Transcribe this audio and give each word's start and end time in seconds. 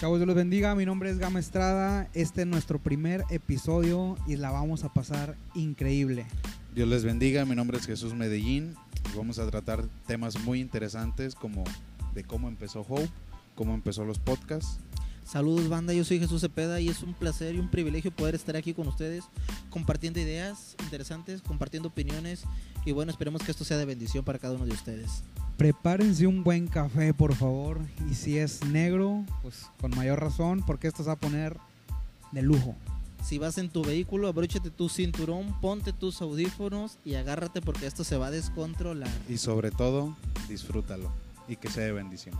Chavos, 0.00 0.18
Dios 0.18 0.28
los 0.28 0.36
bendiga. 0.36 0.74
Mi 0.74 0.86
nombre 0.86 1.10
es 1.10 1.18
Gama 1.18 1.40
Estrada. 1.40 2.08
Este 2.14 2.40
es 2.40 2.46
nuestro 2.46 2.78
primer 2.78 3.22
episodio 3.28 4.16
y 4.26 4.36
la 4.36 4.50
vamos 4.50 4.82
a 4.82 4.90
pasar 4.90 5.36
increíble. 5.54 6.24
Dios 6.74 6.88
les 6.88 7.04
bendiga, 7.04 7.44
mi 7.44 7.54
nombre 7.54 7.76
es 7.76 7.84
Jesús 7.84 8.14
Medellín. 8.14 8.76
Vamos 9.14 9.38
a 9.38 9.46
tratar 9.50 9.84
temas 10.06 10.42
muy 10.42 10.58
interesantes 10.58 11.34
como 11.34 11.64
de 12.14 12.24
cómo 12.24 12.48
empezó 12.48 12.80
Hope, 12.80 13.10
cómo 13.54 13.74
empezó 13.74 14.06
los 14.06 14.18
podcasts. 14.18 14.78
Saludos 15.22 15.68
banda, 15.68 15.92
yo 15.92 16.02
soy 16.02 16.18
Jesús 16.18 16.40
Cepeda 16.40 16.80
y 16.80 16.88
es 16.88 17.02
un 17.02 17.12
placer 17.12 17.54
y 17.54 17.58
un 17.58 17.70
privilegio 17.70 18.10
poder 18.10 18.34
estar 18.34 18.56
aquí 18.56 18.72
con 18.72 18.88
ustedes 18.88 19.24
compartiendo 19.68 20.18
ideas 20.18 20.76
interesantes, 20.82 21.42
compartiendo 21.42 21.90
opiniones 21.90 22.44
y 22.86 22.92
bueno, 22.92 23.12
esperemos 23.12 23.42
que 23.42 23.50
esto 23.50 23.64
sea 23.64 23.76
de 23.76 23.84
bendición 23.84 24.24
para 24.24 24.38
cada 24.38 24.54
uno 24.54 24.64
de 24.64 24.72
ustedes. 24.72 25.24
Prepárense 25.60 26.26
un 26.26 26.42
buen 26.42 26.66
café, 26.68 27.12
por 27.12 27.34
favor. 27.34 27.76
Y 28.10 28.14
si 28.14 28.38
es 28.38 28.64
negro, 28.64 29.26
pues 29.42 29.66
con 29.78 29.90
mayor 29.94 30.18
razón, 30.18 30.64
porque 30.66 30.88
esto 30.88 31.02
se 31.02 31.08
va 31.08 31.12
a 31.12 31.16
poner 31.16 31.54
de 32.32 32.40
lujo. 32.40 32.74
Si 33.22 33.36
vas 33.36 33.58
en 33.58 33.68
tu 33.68 33.84
vehículo, 33.84 34.28
abróchate 34.28 34.70
tu 34.70 34.88
cinturón, 34.88 35.54
ponte 35.60 35.92
tus 35.92 36.22
audífonos 36.22 36.96
y 37.04 37.16
agárrate 37.16 37.60
porque 37.60 37.84
esto 37.84 38.04
se 38.04 38.16
va 38.16 38.28
a 38.28 38.30
descontrolar. 38.30 39.10
Y 39.28 39.36
sobre 39.36 39.70
todo, 39.70 40.16
disfrútalo 40.48 41.12
y 41.46 41.56
que 41.56 41.68
sea 41.68 41.84
de 41.84 41.92
bendición. 41.92 42.34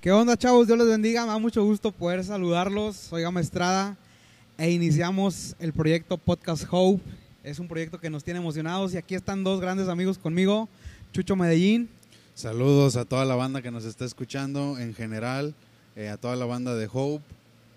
¿Qué 0.00 0.10
onda, 0.10 0.38
chavos? 0.38 0.66
Dios 0.66 0.78
les 0.78 0.88
bendiga. 0.88 1.26
Me 1.26 1.32
da 1.32 1.38
mucho 1.38 1.62
gusto 1.62 1.92
poder 1.92 2.24
saludarlos. 2.24 2.96
Soy 2.96 3.20
Gama 3.20 3.42
Estrada 3.42 3.98
e 4.56 4.70
iniciamos 4.70 5.56
el 5.58 5.72
proyecto 5.72 6.16
Podcast 6.16 6.64
Hope. 6.70 7.02
Es 7.42 7.58
un 7.58 7.68
proyecto 7.68 7.98
que 7.98 8.08
nos 8.08 8.22
tiene 8.22 8.38
emocionados 8.38 8.94
y 8.94 8.96
aquí 8.96 9.14
están 9.14 9.44
dos 9.44 9.60
grandes 9.60 9.88
amigos 9.88 10.16
conmigo, 10.16 10.68
Chucho 11.12 11.36
Medellín. 11.36 11.88
Saludos 12.34 12.96
a 12.96 13.04
toda 13.04 13.24
la 13.24 13.34
banda 13.34 13.62
que 13.62 13.70
nos 13.70 13.84
está 13.84 14.04
escuchando 14.04 14.78
en 14.78 14.94
general, 14.94 15.54
eh, 15.96 16.08
a 16.08 16.16
toda 16.16 16.36
la 16.36 16.46
banda 16.46 16.74
de 16.74 16.88
Hope 16.92 17.24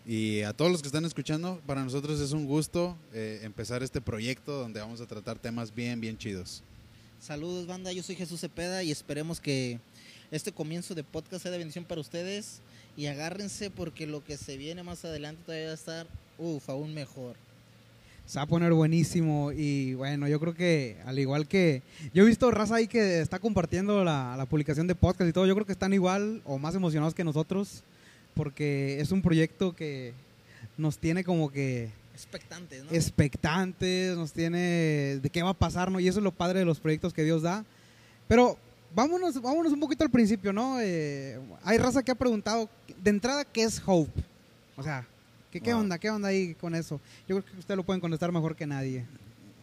y 0.05 0.41
a 0.41 0.53
todos 0.53 0.71
los 0.71 0.81
que 0.81 0.87
están 0.87 1.05
escuchando. 1.05 1.59
Para 1.65 1.83
nosotros 1.83 2.19
es 2.19 2.31
un 2.31 2.45
gusto 2.45 2.95
eh, 3.13 3.39
empezar 3.43 3.83
este 3.83 3.99
proyecto 3.99 4.59
donde 4.59 4.79
vamos 4.79 5.01
a 5.01 5.07
tratar 5.07 5.39
temas 5.39 5.73
bien, 5.73 5.99
bien 5.99 6.17
chidos. 6.17 6.63
Saludos 7.19 7.65
banda, 7.65 7.91
yo 7.91 8.03
soy 8.03 8.15
Jesús 8.15 8.39
Cepeda 8.39 8.83
y 8.83 8.91
esperemos 8.91 9.41
que 9.41 9.79
este 10.29 10.51
comienzo 10.51 10.93
de 10.93 11.03
podcast 11.03 11.43
sea 11.43 11.51
de 11.51 11.57
bendición 11.57 11.85
para 11.85 12.01
ustedes 12.01 12.61
y 12.97 13.05
agárrense 13.05 13.69
porque 13.69 14.07
lo 14.07 14.23
que 14.23 14.35
se 14.35 14.57
viene 14.57 14.83
más 14.83 15.05
adelante 15.05 15.43
todavía 15.45 15.67
va 15.67 15.71
a 15.71 15.75
estar, 15.75 16.07
uff, 16.39 16.67
aún 16.69 16.93
mejor. 16.93 17.35
Se 18.25 18.39
va 18.39 18.43
a 18.43 18.47
poner 18.47 18.73
buenísimo 18.73 19.53
y 19.53 19.93
bueno, 19.93 20.27
yo 20.27 20.39
creo 20.39 20.53
que 20.53 20.97
al 21.05 21.17
igual 21.17 21.47
que 21.47 21.81
yo 22.13 22.23
he 22.23 22.27
visto 22.27 22.51
raza 22.51 22.75
ahí 22.75 22.87
que 22.87 23.21
está 23.21 23.39
compartiendo 23.39 24.03
la, 24.03 24.35
la 24.35 24.45
publicación 24.47 24.87
de 24.87 24.95
podcast 24.95 25.29
y 25.29 25.31
todo, 25.31 25.45
yo 25.45 25.53
creo 25.53 25.65
que 25.65 25.71
están 25.71 25.93
igual 25.93 26.41
o 26.43 26.57
más 26.57 26.75
emocionados 26.75 27.13
que 27.13 27.23
nosotros 27.23 27.83
porque 28.33 28.99
es 28.99 29.11
un 29.11 29.21
proyecto 29.21 29.73
que 29.73 30.13
nos 30.77 30.97
tiene 30.97 31.23
como 31.23 31.51
que 31.51 31.89
Expectantes, 32.17 32.83
¿no? 32.83 32.91
expectantes, 32.91 34.17
nos 34.17 34.33
tiene 34.33 35.19
de 35.21 35.29
qué 35.31 35.43
va 35.43 35.51
a 35.51 35.53
pasar, 35.53 35.91
¿no? 35.91 35.99
Y 35.99 36.07
eso 36.07 36.17
es 36.17 36.23
lo 36.23 36.31
padre 36.31 36.57
de 36.57 36.65
los 36.65 36.79
proyectos 36.79 37.13
que 37.13 37.23
Dios 37.23 37.43
da. 37.43 37.63
Pero 38.27 38.57
vámonos, 38.93 39.39
vámonos 39.41 39.71
un 39.73 39.79
poquito 39.79 40.03
al 40.03 40.09
principio, 40.09 40.51
¿no? 40.53 40.79
Eh, 40.81 41.39
hay 41.63 41.77
raza 41.77 42.03
que 42.03 42.11
ha 42.11 42.15
preguntado, 42.15 42.69
de 43.03 43.09
entrada, 43.09 43.45
¿qué 43.45 43.63
es 43.63 43.81
Hope? 43.85 44.21
O 44.75 44.83
sea, 44.83 45.05
¿qué, 45.51 45.59
qué 45.61 45.73
Wow. 45.73 45.81
onda? 45.81 45.97
¿Qué 45.97 46.09
onda 46.09 46.29
ahí 46.29 46.53
con 46.55 46.75
eso? 46.75 46.99
Yo 47.27 47.35
creo 47.41 47.45
que 47.53 47.59
ustedes 47.59 47.77
lo 47.77 47.83
pueden 47.83 48.01
contestar 48.01 48.31
mejor 48.31 48.55
que 48.55 48.65
nadie. 48.67 49.05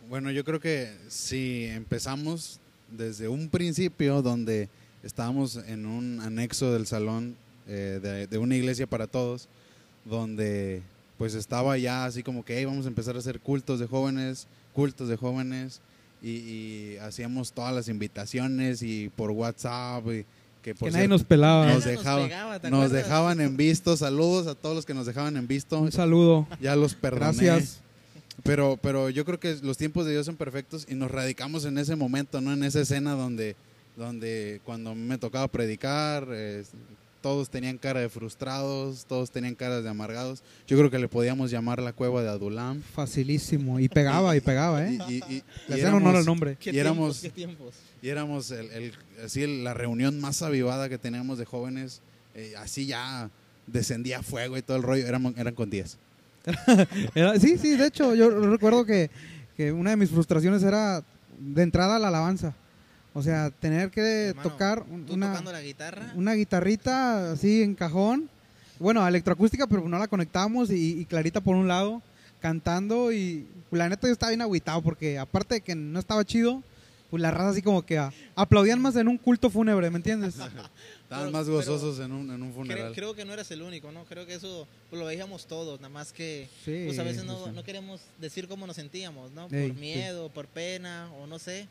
Bueno, 0.09 0.31
yo 0.31 0.45
creo 0.45 0.61
que 0.61 0.95
si 1.09 1.65
empezamos 1.67 2.61
desde 2.91 3.29
un 3.29 3.49
principio 3.49 4.23
donde 4.23 4.69
estábamos 5.03 5.57
en 5.57 5.87
un 5.87 6.21
anexo 6.21 6.73
del 6.73 6.87
salón 6.87 7.37
eh, 7.67 7.99
de, 8.03 8.27
de 8.27 8.39
una 8.39 8.55
iglesia 8.57 8.87
para 8.87 9.07
todos, 9.07 9.49
donde 10.05 10.83
pues 11.17 11.35
estaba 11.35 11.79
ya 11.79 12.05
así 12.05 12.23
como 12.23 12.45
que 12.45 12.57
"Hey, 12.59 12.65
vamos 12.65 12.85
a 12.85 12.89
empezar 12.89 13.17
a 13.17 13.21
hacer 13.21 13.41
cultos 13.41 13.81
de 13.81 13.87
jóvenes, 13.87 14.47
cultos 14.75 15.09
de 15.09 15.17
jóvenes, 15.17 15.81
y, 16.25 16.31
y 16.31 16.97
hacíamos 16.99 17.53
todas 17.53 17.75
las 17.75 17.89
invitaciones 17.89 18.83
y 18.83 19.11
por 19.11 19.31
WhatsApp, 19.31 20.07
y 20.07 20.25
que 20.63 20.75
por 20.75 20.89
que 20.89 20.93
nadie 20.93 21.03
cierto, 21.03 21.09
nos 21.09 21.25
pelaba. 21.25 21.67
nos 21.67 21.85
pegaba, 21.85 22.59
¿te 22.59 22.71
nos 22.71 22.91
dejaban 22.91 23.41
en 23.43 23.57
visto, 23.59 23.97
saludos 23.97 24.47
a 24.47 24.55
todos 24.55 24.75
los 24.75 24.87
que 24.87 24.95
nos 24.95 25.05
dejaban 25.05 25.37
en 25.37 25.47
visto, 25.47 25.79
Un 25.79 25.93
saludo. 25.93 26.47
ya 26.61 26.75
los 26.77 26.95
perdoné. 26.95 27.45
Gracias. 27.45 27.81
Pero, 28.43 28.79
pero 28.83 29.11
yo 29.11 29.25
creo 29.25 29.39
que 29.39 29.57
los 29.63 29.77
tiempos 29.77 30.07
de 30.07 30.13
Dios 30.13 30.27
son 30.27 30.37
perfectos 30.37 30.87
y 30.89 30.95
nos 30.95 31.11
radicamos 31.11 31.65
en 31.67 31.79
ese 31.79 31.95
momento, 31.95 32.41
¿no? 32.41 32.53
En 32.53 32.65
esa 32.65 32.81
escena 32.81 33.13
donde, 33.13 33.55
donde 33.97 34.61
cuando 34.65 34.95
me 34.95 35.19
tocaba 35.19 35.47
predicar, 35.49 36.27
eh, 36.33 36.65
todos 37.25 37.49
tenían 37.49 37.79
cara 37.79 38.01
de 38.01 38.11
frustrados, 38.11 39.07
todos 39.07 39.31
tenían 39.31 39.55
caras 39.55 39.83
de 39.83 39.89
amargados. 39.89 40.43
Yo 40.67 40.77
creo 40.77 40.91
que 40.91 40.99
le 40.99 41.09
podíamos 41.09 41.51
llamar 41.51 41.81
la 41.81 41.95
cueva 41.95 42.23
de 42.23 42.29
Adulam. 42.29 42.83
Facilísimo. 42.83 43.81
Y 43.81 43.89
pegaba, 43.89 44.37
y 44.37 44.41
pegaba, 44.43 44.87
¿eh? 44.87 44.99
Y, 45.09 45.15
y- 45.15 45.17
y- 45.17 45.21
Le 45.31 45.43
y 45.69 45.73
hacían 45.73 45.95
honor 45.95 46.09
al 46.09 46.15
éramos, 46.17 46.27
nombre. 46.27 46.57
¿Qué 46.61 46.71
y 46.71 46.79
éramos- 46.79 47.23
tiempos, 47.23 47.23
qué 47.23 47.31
tiempos? 47.31 47.75
y 48.03 48.09
éramos 48.11 48.51
el, 48.51 48.71
el- 48.73 48.93
así 49.25 49.47
la 49.63 49.73
reunión 49.73 50.21
más 50.21 50.43
avivada 50.43 50.91
que 50.91 50.99
teníamos 50.99 51.39
de 51.39 51.47
jóvenes. 51.47 52.03
eh, 52.35 52.53
así 52.59 52.85
ya 52.85 53.31
descendía 53.67 54.23
fuego 54.23 54.59
y 54.59 54.63
todo 54.63 54.77
el 54.77 54.83
rollo. 54.83 55.07
Éramos, 55.07 55.33
eran 55.39 55.55
con 55.55 55.71
10. 55.71 55.97
Era- 57.15 57.41
sí, 57.41 57.57
sí, 57.57 57.75
de 57.77 57.87
hecho, 57.87 58.15
yo 58.15 58.29
recuerdo 58.29 58.85
que, 58.85 59.11
que 59.57 59.73
una 59.73 59.89
de 59.91 59.97
mis 59.97 60.11
frustraciones 60.11 60.63
era 60.63 61.03
de 61.39 61.63
entrada 61.63 61.99
la 61.99 62.09
alabanza. 62.09 62.55
O 63.17 63.23
sea, 63.23 63.51
tener 63.51 63.91
que 63.91 64.29
Hermano, 64.29 64.51
tocar 64.51 64.85
un- 64.91 65.07
¿Tú 65.07 65.15
una, 65.15 65.29
tocando 65.31 65.53
la 65.53 65.63
guitarra? 65.63 66.13
una 66.17 66.35
guitarrita 66.35 67.33
así 67.33 67.63
en 67.63 67.75
cajón. 67.75 68.29
Bueno, 68.81 69.07
electroacústica, 69.07 69.67
pero 69.69 69.89
no 69.89 69.99
la 69.99 70.09
conectábamos 70.09 70.71
y, 70.71 71.01
y 71.01 71.05
Clarita 71.05 71.41
por 71.41 71.55
un 71.55 71.69
lado 71.69 72.03
cantando 72.41 73.13
y 73.13 73.47
pues, 73.71 73.79
la 73.79 73.89
neta 73.89 74.07
yo 74.09 74.13
estaba 74.13 74.31
bien 74.31 74.43
agüitado 74.43 74.83
porque 74.83 75.19
aparte 75.19 75.55
de 75.57 75.61
que 75.61 75.75
no 75.75 75.99
estaba 75.99 76.25
chido, 76.25 76.63
pues 77.09 77.23
la 77.23 77.31
raza 77.31 77.51
así 77.51 77.63
como 77.63 77.83
que 77.87 78.05
aplaudían 78.35 78.83
más 78.83 78.97
en 78.97 79.07
un 79.09 79.17
culto 79.17 79.49
fúnebre, 79.49 79.89
¿me 79.91 79.97
entiendes? 79.97 80.35
Estaban 81.05 81.31
más 81.31 81.49
gozosos 81.49 82.01
en 82.01 82.11
un, 82.11 82.31
en 82.33 82.43
un 82.43 82.51
Creo, 82.51 82.55
funeral. 82.55 82.93
creo 82.95 83.15
que 83.15 83.25
no 83.25 83.33
eres 83.33 83.49
el 83.53 83.63
único, 83.63 83.93
¿no? 83.93 84.05
Creo 84.07 84.27
que 84.27 84.35
eso 84.35 84.67
pues, 84.91 84.99
lo 84.99 85.07
veíamos 85.07 85.47
todos, 85.47 85.81
nada 85.81 85.89
más 85.95 86.13
que 86.13 86.49
Sí, 86.65 86.83
pues 86.87 86.99
a 86.99 87.05
veces 87.05 87.21
sí, 87.23 87.27
no, 87.29 87.45
sí. 87.47 87.51
no 87.55 87.63
queremos 87.63 88.01
decir 88.21 88.49
cómo 88.49 88.67
nos 88.67 88.75
sentíamos, 88.77 89.31
¿no? 89.31 89.47
Ey, 89.53 89.69
por 89.69 89.77
sí. 89.77 89.81
miedo, 89.81 90.29
por 90.31 90.47
pena 90.49 91.09
o 91.23 91.27
no 91.29 91.39
sé. 91.39 91.69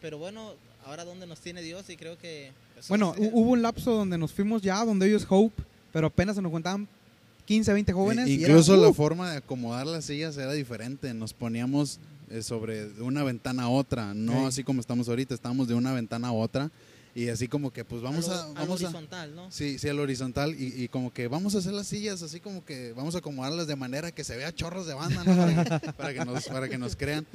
Pero 0.00 0.18
bueno, 0.18 0.54
ahora 0.84 1.04
dónde 1.04 1.26
nos 1.26 1.40
tiene 1.40 1.62
Dios 1.62 1.88
y 1.90 1.96
creo 1.96 2.18
que... 2.18 2.52
Bueno, 2.88 3.14
es- 3.14 3.20
hu- 3.20 3.30
hubo 3.32 3.50
un 3.50 3.62
lapso 3.62 3.92
donde 3.92 4.16
nos 4.18 4.32
fuimos 4.32 4.62
ya, 4.62 4.84
donde 4.84 5.06
ellos 5.08 5.26
Hope, 5.28 5.62
pero 5.92 6.06
apenas 6.08 6.36
se 6.36 6.42
nos 6.42 6.50
contaban 6.52 6.88
15, 7.46 7.72
20 7.72 7.92
jóvenes. 7.92 8.28
I- 8.28 8.32
y 8.36 8.44
era, 8.44 8.52
incluso 8.52 8.76
la 8.76 8.88
¡uh! 8.88 8.94
forma 8.94 9.30
de 9.32 9.38
acomodar 9.38 9.86
las 9.86 10.04
sillas 10.04 10.36
era 10.36 10.52
diferente. 10.52 11.12
Nos 11.14 11.32
poníamos 11.34 11.98
eh, 12.30 12.42
sobre 12.42 12.86
de 12.88 13.02
una 13.02 13.24
ventana 13.24 13.64
a 13.64 13.68
otra, 13.68 14.14
no 14.14 14.46
así 14.46 14.62
como 14.62 14.80
estamos 14.80 15.08
ahorita, 15.08 15.34
estamos 15.34 15.66
de 15.68 15.74
una 15.74 15.92
ventana 15.92 16.28
a 16.28 16.32
otra 16.32 16.70
y 17.14 17.28
así 17.28 17.48
como 17.48 17.72
que 17.72 17.84
pues 17.84 18.02
vamos 18.02 18.28
lo- 18.28 18.34
a 18.34 18.44
al 18.46 18.54
vamos 18.54 18.82
a 18.82 18.86
horizontal, 18.86 19.34
¿no? 19.34 19.50
sí, 19.50 19.78
sí 19.78 19.88
al 19.88 19.98
horizontal 19.98 20.54
y, 20.54 20.84
y 20.84 20.88
como 20.88 21.12
que 21.12 21.26
vamos 21.26 21.54
a 21.54 21.58
hacer 21.58 21.72
las 21.72 21.88
sillas 21.88 22.22
así 22.22 22.38
como 22.40 22.64
que 22.64 22.92
vamos 22.92 23.14
a 23.16 23.18
acomodarlas 23.18 23.66
de 23.66 23.74
manera 23.76 24.12
que 24.12 24.22
se 24.22 24.36
vea 24.36 24.54
chorros 24.54 24.86
de 24.86 24.94
banda, 24.94 25.24
¿no? 25.24 25.36
para, 25.36 25.80
que, 25.80 25.92
para 25.96 26.14
que 26.14 26.24
nos 26.24 26.44
para 26.48 26.68
que 26.68 26.78
nos 26.78 26.94
crean. 26.96 27.26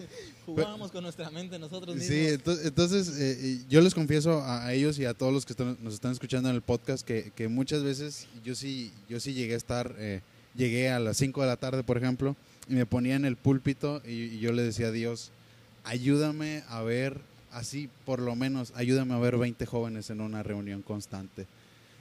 Jugábamos 0.45 0.91
con 0.91 1.03
nuestra 1.03 1.29
mente 1.29 1.59
nosotros 1.59 1.95
mismos. 1.95 2.07
Sí, 2.09 2.25
ento- 2.27 2.59
entonces 2.63 3.11
eh, 3.17 3.63
yo 3.69 3.81
les 3.81 3.93
confieso 3.93 4.39
a, 4.41 4.65
a 4.65 4.73
ellos 4.73 4.97
y 4.99 5.05
a 5.05 5.13
todos 5.13 5.33
los 5.33 5.45
que 5.45 5.53
están- 5.53 5.77
nos 5.81 5.93
están 5.93 6.11
escuchando 6.13 6.49
en 6.49 6.55
el 6.55 6.61
podcast 6.61 7.05
que, 7.05 7.31
que 7.35 7.47
muchas 7.47 7.83
veces 7.83 8.27
yo 8.43 8.55
sí, 8.55 8.91
yo 9.09 9.19
sí 9.19 9.33
llegué 9.33 9.55
a 9.55 9.57
estar, 9.57 9.93
eh, 9.97 10.21
llegué 10.55 10.89
a 10.89 10.99
las 10.99 11.17
5 11.17 11.41
de 11.41 11.47
la 11.47 11.57
tarde, 11.57 11.83
por 11.83 11.97
ejemplo, 11.97 12.35
y 12.69 12.75
me 12.75 12.85
ponía 12.85 13.15
en 13.15 13.25
el 13.25 13.35
púlpito 13.35 14.01
y, 14.05 14.11
y 14.11 14.39
yo 14.39 14.53
le 14.53 14.63
decía 14.63 14.87
a 14.87 14.91
Dios, 14.91 15.31
ayúdame 15.83 16.63
a 16.69 16.81
ver, 16.81 17.19
así 17.55 17.89
por 18.05 18.19
lo 18.19 18.35
menos, 18.35 18.73
ayúdame 18.75 19.13
a 19.13 19.17
ver 19.17 19.37
20 19.37 19.65
jóvenes 19.65 20.09
en 20.09 20.21
una 20.21 20.43
reunión 20.43 20.81
constante. 20.81 21.47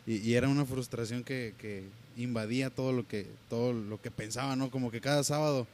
Y, 0.07 0.35
era 0.35 0.49
una 0.49 0.67
frustración 0.67 1.25
que, 1.25 1.55
que 1.57 1.85
invadía 2.19 2.69
todo 2.69 2.93
lo 2.93 3.09
que, 3.09 3.27
todo 3.49 3.73
lo 3.73 4.03
que 4.03 4.11
pensaba, 4.11 4.55
¿no? 4.55 4.71
Como 4.71 4.91
que 4.91 5.01
cada 5.01 5.25
sábado 5.25 5.67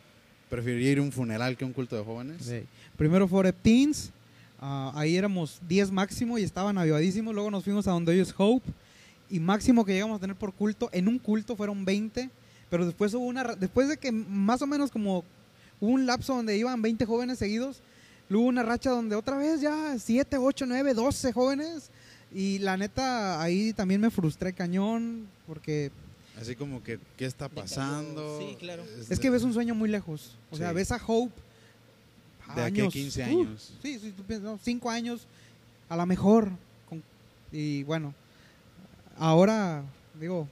preferiría 0.49 0.93
ir 0.93 0.99
a 0.99 1.03
un 1.03 1.11
funeral 1.11 1.57
que 1.57 1.65
un 1.65 1.73
culto 1.73 1.97
de 1.97 2.05
jóvenes. 2.05 2.37
Sí. 2.43 2.63
Primero 2.97 3.27
fue 3.27 3.53
Teens, 3.53 4.13
ah, 4.61 4.93
ahí 4.95 5.17
éramos 5.17 5.61
10 5.67 5.91
máximo 5.91 6.39
y 6.39 6.43
estaban 6.43 6.79
avivadísimos. 6.79 7.35
Luego 7.35 7.51
nos 7.51 7.65
fuimos 7.65 7.89
a 7.89 7.93
donde 7.93 8.15
ellos 8.15 8.35
Hope 8.37 8.71
y 9.31 9.41
máximo 9.41 9.85
que 9.85 9.95
llegamos 9.95 10.19
a 10.19 10.21
tener 10.21 10.37
por 10.37 10.53
culto, 10.53 10.91
en 10.93 11.09
un 11.09 11.19
culto 11.19 11.57
fueron 11.57 11.85
20, 11.85 12.31
pero 12.69 12.85
después 12.85 13.15
hubo 13.15 13.25
una, 13.25 13.55
después 13.55 13.89
de 13.89 13.97
que 13.97 14.13
más 14.13 14.61
o 14.61 14.67
menos 14.67 14.91
como 14.91 15.25
hubo 15.81 15.91
un 15.91 16.05
lapso 16.05 16.35
donde 16.35 16.57
iban 16.57 16.83
20 16.83 17.07
jóvenes 17.07 17.39
seguidos, 17.39 17.81
luego 18.31 18.45
hubo 18.45 18.49
una 18.49 18.63
racha 18.63 18.89
donde 18.91 19.15
otra 19.15 19.37
vez 19.37 19.61
ya 19.61 19.99
7, 19.99 20.39
8, 20.39 20.65
9, 20.67 20.95
12 20.95 21.33
jóvenes 21.33 21.91
y 22.33 22.59
la 22.61 22.79
neta 22.79 23.43
ahí 23.43 23.75
también 23.75 24.01
me 24.01 24.11
frustré 24.11 24.55
cañón 24.55 25.27
porque 25.47 25.91
Así 26.41 26.57
como 26.57 26.83
que, 26.83 26.99
¿qué 27.19 27.27
está 27.27 27.51
pasando? 27.51 28.39
Sí, 28.39 28.57
claro. 28.59 28.83
es 29.11 29.21
que 29.21 29.29
ves 29.29 29.43
un 29.43 29.53
sueño 29.53 29.75
muy 29.75 29.91
lejos. 29.91 30.39
O 30.51 30.57
sea, 30.57 30.73
ves 30.73 30.91
a 30.91 30.99
Hope 31.07 31.35
De 32.57 32.63
aquí 32.63 32.81
a 32.81 32.85
años, 32.85 32.93
15 32.95 33.21
uh, 33.21 33.25
años. 33.27 33.73
sí, 33.83 33.99
sí, 33.99 34.13
tú 34.17 34.23
piensas, 34.23 34.51
no, 34.51 34.59
cinco 34.63 34.89
años. 34.89 35.27
a 35.91 35.97
la 35.97 36.07
mejor. 36.07 36.51
con- 36.89 37.03
y 37.53 37.83
bueno, 37.83 38.15
ahora, 39.19 39.83
digo, 40.19 40.49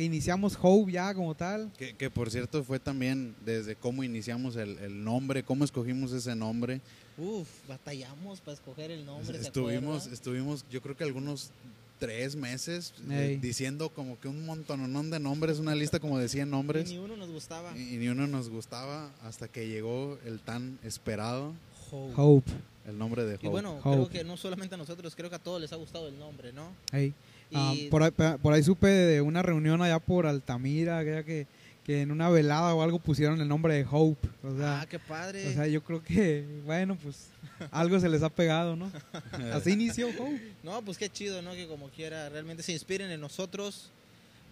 que 0.00 0.04
iniciamos 0.06 0.56
Hope 0.60 0.92
ya 0.92 1.12
como 1.14 1.34
tal. 1.34 1.70
Que, 1.76 1.94
que, 1.94 2.08
por 2.08 2.30
cierto 2.30 2.64
fue 2.64 2.78
también 2.80 3.34
desde 3.44 3.76
cómo 3.76 4.02
iniciamos 4.02 4.56
el, 4.56 4.78
el 4.78 5.04
nombre, 5.04 5.42
cómo 5.42 5.62
escogimos 5.62 6.10
ese 6.12 6.34
nombre. 6.34 6.80
Uf, 7.18 7.46
batallamos 7.68 8.40
para 8.40 8.54
escoger 8.54 8.90
el 8.90 9.04
nombre. 9.04 9.36
¿se 9.38 9.42
estuvimos, 9.42 9.96
acuerda? 9.98 10.14
estuvimos, 10.14 10.64
yo 10.70 10.80
creo 10.80 10.96
que 10.96 11.04
algunos 11.04 11.50
tres 11.98 12.34
meses 12.34 12.94
eh, 13.10 13.38
diciendo 13.42 13.90
como 13.90 14.18
que 14.18 14.28
un 14.28 14.46
montononón 14.46 15.10
de 15.10 15.20
nombres, 15.20 15.58
una 15.58 15.74
lista 15.74 16.00
como 16.00 16.18
de 16.18 16.30
100 16.30 16.48
Y 16.48 16.50
nombres. 16.50 16.88
ni 16.90 16.96
uno 16.96 17.14
nos 17.18 17.28
gustaba. 17.30 17.76
Y, 17.76 17.94
y 17.94 17.98
ni 17.98 18.08
uno 18.08 18.26
nos 18.26 18.48
gustaba 18.48 19.10
hasta 19.22 19.48
que 19.48 19.68
llegó 19.68 20.18
el 20.24 20.40
tan 20.40 20.78
esperado, 20.82 21.52
Hope. 21.90 22.14
Hope. 22.16 22.50
el 22.86 22.96
nombre 22.96 23.24
de 23.26 23.32
Y 23.34 23.36
Hope. 23.36 23.48
bueno, 23.48 23.78
Hope. 23.84 23.90
creo 23.90 24.08
que 24.08 24.24
no 24.24 24.38
solamente 24.38 24.76
a 24.76 24.78
nosotros, 24.78 25.14
creo 25.14 25.28
que 25.28 25.36
a 25.36 25.40
todos 25.40 25.60
les 25.60 25.74
ha 25.74 25.76
gustado 25.76 26.08
el 26.08 26.18
nombre, 26.18 26.54
¿no? 26.54 26.72
Ey. 26.90 27.12
Ah, 27.52 27.72
Y 27.74 27.88
por, 27.88 28.02
ahí, 28.02 28.10
por 28.10 28.52
ahí 28.52 28.62
supe 28.62 28.88
de 28.88 29.20
una 29.20 29.42
reunión 29.42 29.82
allá 29.82 29.98
por 29.98 30.26
Altamira, 30.26 31.04
que, 31.04 31.24
que, 31.24 31.46
que 31.84 32.02
en 32.02 32.10
una 32.10 32.28
velada 32.28 32.74
o 32.74 32.82
algo 32.82 32.98
pusieron 32.98 33.40
el 33.40 33.48
nombre 33.48 33.74
de 33.74 33.86
Hope. 33.90 34.28
O 34.42 34.56
sea, 34.56 34.82
ah, 34.82 34.86
qué 34.86 34.98
padre. 34.98 35.48
o 35.48 35.52
sea, 35.52 35.66
yo 35.66 35.82
creo 35.82 36.02
que, 36.02 36.44
bueno, 36.64 36.96
pues 37.02 37.28
algo 37.70 37.98
se 37.98 38.08
les 38.08 38.22
ha 38.22 38.28
pegado, 38.28 38.76
¿no? 38.76 38.90
Así 39.52 39.72
inició 39.72 40.08
Hope. 40.08 40.52
No, 40.62 40.82
pues 40.82 40.98
qué 40.98 41.08
chido, 41.08 41.42
¿no? 41.42 41.52
Que 41.52 41.66
como 41.66 41.88
quiera, 41.88 42.28
realmente 42.28 42.62
se 42.62 42.72
inspiren 42.72 43.10
en 43.10 43.20
nosotros. 43.20 43.90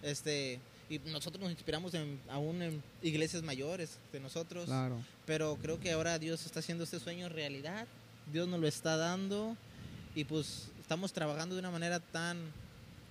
Este, 0.01 0.59
y 0.89 0.99
nosotros 1.11 1.41
nos 1.41 1.51
inspiramos 1.51 1.93
en, 1.93 2.19
aún 2.29 2.61
en 2.61 2.81
iglesias 3.03 3.43
mayores 3.43 3.97
de 4.11 4.19
nosotros. 4.19 4.65
Claro. 4.65 4.97
Pero 5.25 5.57
creo 5.61 5.79
que 5.79 5.91
ahora 5.91 6.17
Dios 6.19 6.45
está 6.45 6.59
haciendo 6.59 6.83
este 6.83 6.99
sueño 6.99 7.29
realidad. 7.29 7.87
Dios 8.33 8.47
nos 8.47 8.59
lo 8.59 8.67
está 8.67 8.97
dando. 8.97 9.55
Y 10.15 10.23
pues 10.23 10.69
estamos 10.81 11.13
trabajando 11.13 11.55
de 11.55 11.59
una 11.59 11.69
manera 11.71 11.99
tan 11.99 12.37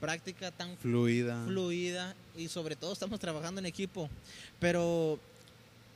práctica, 0.01 0.51
tan 0.51 0.77
Fluida. 0.79 1.45
fluida 1.47 2.15
y 2.37 2.49
sobre 2.49 2.77
todo 2.77 2.93
estamos 2.93 3.19
trabajando 3.21 3.59
en 3.61 3.67
equipo. 3.67 4.09
Pero, 4.61 5.19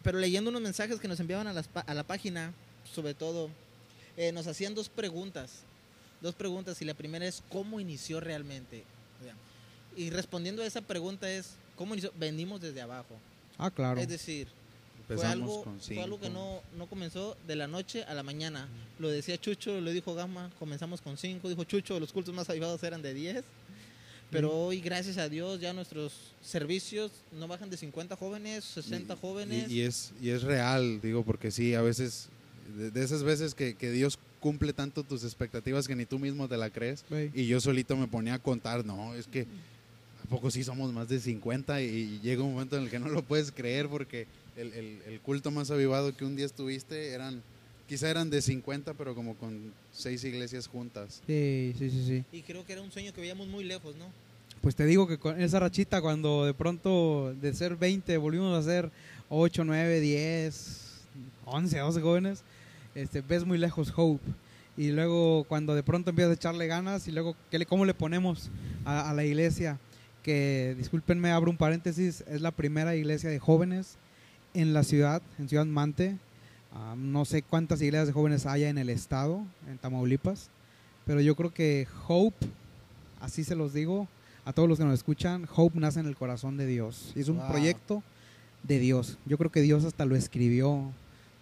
pero 0.02 0.18
leyendo 0.18 0.50
unos 0.50 0.62
mensajes 0.62 0.98
que 1.00 1.08
nos 1.08 1.20
enviaban 1.20 1.46
a, 1.46 1.52
las 1.52 1.68
pa- 1.68 1.80
a 1.86 1.94
la 1.94 2.02
página, 2.04 2.52
sobre 2.92 3.14
todo, 3.14 3.48
eh, 4.16 4.32
nos 4.32 4.46
hacían 4.46 4.74
dos 4.74 4.88
preguntas. 4.88 5.60
Dos 6.20 6.34
preguntas 6.34 6.80
y 6.82 6.84
la 6.84 6.94
primera 6.94 7.26
es 7.26 7.42
¿cómo 7.48 7.80
inició 7.80 8.20
realmente? 8.20 8.84
Y 9.96 10.08
respondiendo 10.10 10.62
a 10.62 10.66
esa 10.66 10.80
pregunta 10.80 11.30
es 11.30 11.50
¿cómo 11.76 11.94
inició? 11.94 12.12
Venimos 12.16 12.60
desde 12.60 12.80
abajo. 12.80 13.18
Ah, 13.58 13.70
claro. 13.70 14.00
Es 14.00 14.08
decir, 14.08 14.48
fue 15.06 15.26
algo, 15.26 15.64
con 15.64 15.78
fue 15.80 16.00
algo 16.02 16.18
que 16.18 16.30
no, 16.30 16.60
no 16.78 16.86
comenzó 16.86 17.36
de 17.46 17.56
la 17.56 17.66
noche 17.66 18.02
a 18.04 18.14
la 18.14 18.22
mañana. 18.22 18.68
Lo 18.98 19.08
decía 19.10 19.36
Chucho, 19.38 19.80
lo 19.82 19.90
dijo 19.90 20.14
Gama, 20.14 20.50
comenzamos 20.58 21.02
con 21.02 21.18
cinco. 21.18 21.48
Dijo 21.50 21.64
Chucho, 21.64 22.00
los 22.00 22.12
cultos 22.12 22.32
más 22.34 22.48
avivados 22.48 22.82
eran 22.84 23.02
de 23.02 23.12
10. 23.12 23.44
Pero 24.32 24.50
hoy, 24.52 24.80
gracias 24.80 25.18
a 25.18 25.28
Dios, 25.28 25.60
ya 25.60 25.72
nuestros 25.72 26.12
servicios 26.42 27.12
no 27.38 27.46
bajan 27.48 27.70
de 27.70 27.76
50 27.76 28.16
jóvenes, 28.16 28.64
60 28.64 29.14
Y- 29.14 29.16
jóvenes. 29.20 29.70
Y, 29.70 29.74
y 29.74 29.80
es, 29.82 30.12
y 30.20 30.30
es 30.30 30.42
real, 30.42 31.00
digo, 31.02 31.22
porque 31.24 31.50
sí, 31.50 31.74
a 31.74 31.82
veces, 31.82 32.28
de, 32.76 32.90
de 32.90 33.04
esas 33.04 33.22
veces 33.22 33.54
que, 33.54 33.74
que 33.74 33.90
Dios 33.90 34.18
cumple 34.40 34.72
tanto 34.72 35.04
tus 35.04 35.22
expectativas 35.24 35.86
que 35.86 35.94
ni 35.94 36.06
tú 36.06 36.18
mismo 36.18 36.48
te 36.48 36.56
la 36.56 36.70
crees. 36.70 37.04
Y 37.34 37.46
yo 37.46 37.60
solito 37.60 37.96
me 37.96 38.08
ponía 38.08 38.34
a 38.34 38.38
contar, 38.38 38.84
no, 38.84 39.14
es 39.14 39.26
que 39.28 39.42
¿a 40.24 40.28
poco 40.28 40.50
sí 40.50 40.64
somos 40.64 40.92
más 40.92 41.08
de 41.08 41.20
50? 41.20 41.82
Y, 41.82 41.84
y 41.86 42.20
llega 42.22 42.42
un 42.42 42.52
momento 42.54 42.76
en 42.76 42.84
el 42.84 42.90
que 42.90 42.98
no 42.98 43.08
lo 43.08 43.22
puedes 43.22 43.52
creer 43.52 43.88
porque 43.88 44.26
el, 44.56 44.72
el- 44.72 45.02
el 45.06 45.20
culto 45.20 45.50
más 45.50 45.70
avivado 45.70 46.16
que 46.16 46.24
un 46.24 46.34
día 46.36 46.46
estuviste 46.46 47.10
eran, 47.10 47.42
quizá 47.92 48.08
eran 48.08 48.30
de 48.30 48.40
50, 48.40 48.94
pero 48.94 49.14
como 49.14 49.34
con 49.34 49.70
seis 49.92 50.24
iglesias 50.24 50.66
juntas. 50.66 51.20
Sí, 51.26 51.74
sí, 51.78 51.90
sí, 51.90 52.04
sí. 52.06 52.24
Y 52.32 52.40
creo 52.40 52.64
que 52.64 52.72
era 52.72 52.80
un 52.80 52.90
sueño 52.90 53.12
que 53.12 53.20
veíamos 53.20 53.46
muy 53.48 53.64
lejos, 53.64 53.94
¿no? 53.96 54.06
Pues 54.62 54.74
te 54.74 54.86
digo 54.86 55.06
que 55.06 55.18
con 55.18 55.38
esa 55.38 55.60
rachita, 55.60 56.00
cuando 56.00 56.46
de 56.46 56.54
pronto 56.54 57.34
de 57.38 57.52
ser 57.52 57.76
20 57.76 58.16
volvimos 58.16 58.58
a 58.58 58.62
ser 58.62 58.90
8, 59.28 59.64
9, 59.64 60.00
10, 60.00 61.00
11, 61.44 61.78
12 61.80 62.00
jóvenes, 62.00 62.42
este, 62.94 63.20
ves 63.20 63.44
muy 63.44 63.58
lejos 63.58 63.92
Hope. 63.94 64.24
Y 64.78 64.92
luego 64.92 65.44
cuando 65.44 65.74
de 65.74 65.82
pronto 65.82 66.08
empiezas 66.08 66.30
a 66.30 66.34
echarle 66.36 66.66
ganas 66.66 67.06
y 67.08 67.12
luego 67.12 67.36
¿qué 67.50 67.58
le, 67.58 67.66
cómo 67.66 67.84
le 67.84 67.92
ponemos 67.92 68.48
a, 68.86 69.10
a 69.10 69.12
la 69.12 69.22
iglesia, 69.26 69.78
que 70.22 70.74
discúlpenme, 70.78 71.30
abro 71.30 71.50
un 71.50 71.58
paréntesis, 71.58 72.24
es 72.26 72.40
la 72.40 72.52
primera 72.52 72.96
iglesia 72.96 73.28
de 73.28 73.38
jóvenes 73.38 73.98
en 74.54 74.72
la 74.72 74.82
ciudad, 74.82 75.20
en 75.38 75.50
Ciudad 75.50 75.66
Mante. 75.66 76.16
Ah, 76.74 76.94
no 76.96 77.24
sé 77.24 77.42
cuántas 77.42 77.82
iglesias 77.82 78.06
de 78.08 78.12
jóvenes 78.12 78.46
haya 78.46 78.68
en 78.70 78.78
el 78.78 78.88
estado, 78.88 79.42
en 79.68 79.78
Tamaulipas, 79.78 80.48
pero 81.06 81.20
yo 81.20 81.34
creo 81.36 81.52
que 81.52 81.86
Hope, 82.08 82.46
así 83.20 83.44
se 83.44 83.54
los 83.54 83.72
digo, 83.74 84.08
a 84.44 84.52
todos 84.52 84.68
los 84.68 84.78
que 84.78 84.84
nos 84.84 84.94
escuchan, 84.94 85.46
Hope 85.54 85.78
nace 85.78 86.00
en 86.00 86.06
el 86.06 86.16
corazón 86.16 86.56
de 86.56 86.66
Dios. 86.66 87.12
Y 87.14 87.20
es 87.20 87.28
un 87.28 87.38
Wow. 87.38 87.48
proyecto 87.48 88.02
de 88.62 88.78
Dios. 88.78 89.18
Yo 89.26 89.36
creo 89.38 89.50
que 89.52 89.60
Dios 89.60 89.84
hasta 89.84 90.04
lo 90.06 90.16
escribió 90.16 90.90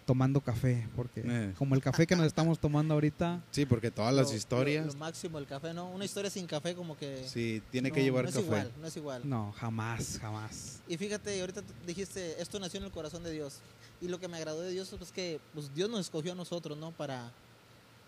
tomando 0.05 0.41
café, 0.41 0.87
porque 0.95 1.21
Eh. 1.25 1.53
como 1.57 1.75
el 1.75 1.81
café 1.81 2.05
que 2.07 2.15
nos 2.15 2.25
estamos 2.25 2.59
tomando 2.59 2.93
ahorita, 2.95 3.41
Sí, 3.51 3.65
porque 3.65 3.91
todas 3.91 4.13
las 4.13 4.29
Lo- 4.31 4.35
historias, 4.35 4.85
Lo, 4.87 4.93
lo 4.93 4.99
máximo, 4.99 5.37
el 5.37 5.45
café, 5.45 5.73
¿no? 5.73 5.89
Una 5.91 6.03
historia 6.05 6.29
sin 6.29 6.47
café 6.47 6.75
como 6.75 6.97
que... 6.97 7.23
sí, 7.27 7.61
tiene 7.71 7.89
no, 7.89 7.95
que 7.95 8.03
llevar 8.03 8.23
no 8.23 8.29
es 8.29 8.35
café. 8.35 8.45
igual, 8.47 8.71
no 8.81 8.87
es 8.87 8.97
igual. 8.97 9.21
no, 9.29 9.51
jamás, 9.53 10.17
jamás. 10.19 10.81
Y 10.87 10.97
fíjate, 10.97 11.39
ahorita 11.39 11.61
dijiste, 11.85 12.41
esto 12.41 12.59
nació 12.59 12.79
en 12.79 12.85
el 12.87 12.91
corazón 12.91 13.23
de 13.23 13.31
Dios. 13.31 13.59
Y 14.01 14.07
lo 14.07 14.19
que 14.19 14.27
me 14.27 14.37
agradó 14.37 14.61
de 14.61 14.71
Dios 14.71 14.91
es 14.99 15.11
que 15.11 15.39
pues, 15.53 15.73
Dios 15.75 15.89
nos 15.89 15.99
escogió 16.01 16.31
a 16.31 16.35
nosotros, 16.35 16.77
¿no? 16.77 16.91
Para, 16.91 17.31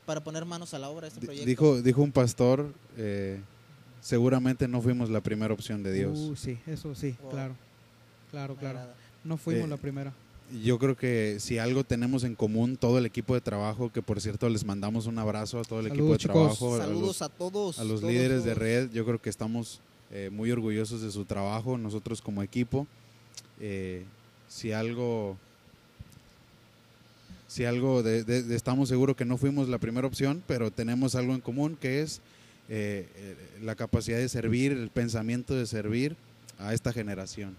para 0.06 0.22
poner 0.24 0.44
manos 0.46 0.74
a 0.74 0.80
la 0.80 0.90
obra 0.90 1.02
de 1.04 1.08
este 1.10 1.22
proyecto. 1.22 1.46
Dijo, 1.48 1.82
dijo 1.82 2.02
un 2.02 2.12
pastor, 2.12 2.74
eh, 2.98 3.40
seguramente 4.02 4.68
no 4.68 4.82
fuimos 4.82 5.10
la 5.10 5.22
primera 5.22 5.54
opción 5.54 5.84
de 5.84 5.94
Dios. 5.94 6.18
Uh, 6.20 6.36
sí, 6.36 6.60
eso 6.66 6.96
sí, 6.96 7.16
Wow. 7.22 7.32
claro. 7.32 7.56
Claro, 8.32 8.54
Me 8.56 8.60
claro. 8.60 8.80
agrada. 8.80 8.96
No 9.24 9.38
fuimos 9.38 9.66
Eh, 9.66 9.70
la 9.70 9.78
primera. 9.78 10.12
Yo 10.64 10.78
creo 10.78 10.96
que 10.96 11.38
si 11.40 11.58
algo 11.58 11.84
tenemos 11.84 12.24
en 12.24 12.36
común, 12.36 12.78
todo 12.78 13.00
el 13.00 13.06
equipo 13.08 13.34
de 13.34 13.42
trabajo, 13.42 13.92
que 13.92 14.02
por 14.04 14.22
cierto 14.22 14.48
les 14.50 14.64
mandamos 14.66 15.08
un 15.08 15.18
abrazo 15.18 15.60
a 15.60 15.64
todo 15.64 15.80
el 15.80 15.88
equipo 15.88 16.12
de 16.12 16.18
chicos. 16.18 16.34
trabajo, 16.60 16.76
a 16.76 16.80
Saludos 16.80 17.08
los, 17.08 17.22
a 17.24 17.30
todos. 17.30 17.80
a 17.80 17.84
los 17.84 18.02
todos, 18.02 18.14
líderes 18.14 18.44
de 18.44 18.54
red, 18.54 18.92
yo 18.92 19.04
creo 19.06 19.20
que 19.20 19.30
estamos 19.32 19.80
eh, 20.12 20.30
muy 20.32 20.52
orgullosos 20.52 21.02
de 21.02 21.10
su 21.12 21.26
trabajo, 21.26 21.78
nosotros 21.78 22.22
como 22.22 22.44
equipo. 22.44 22.86
Eh, 23.60 24.04
si 24.48 24.72
algo, 24.74 25.38
si 27.48 27.66
algo, 27.66 28.04
de- 28.04 28.24
de- 28.24 28.44
de- 28.44 28.56
estamos 28.56 28.90
seguros 28.90 29.16
que 29.16 29.26
no 29.26 29.38
fuimos 29.38 29.70
la 29.70 29.80
primera 29.80 30.06
opción, 30.06 30.44
pero 30.48 30.70
tenemos 30.70 31.16
algo 31.16 31.34
en 31.34 31.42
común 31.42 31.78
que 31.80 32.02
es 32.02 32.22
eh, 32.70 33.08
eh, 33.16 33.36
la 33.64 33.76
capacidad 33.76 34.18
de 34.18 34.30
servir, 34.30 34.72
el 34.72 34.90
pensamiento 34.90 35.54
de 35.56 35.66
servir 35.66 36.16
a 36.60 36.74
esta 36.74 36.94
generación. 36.94 37.56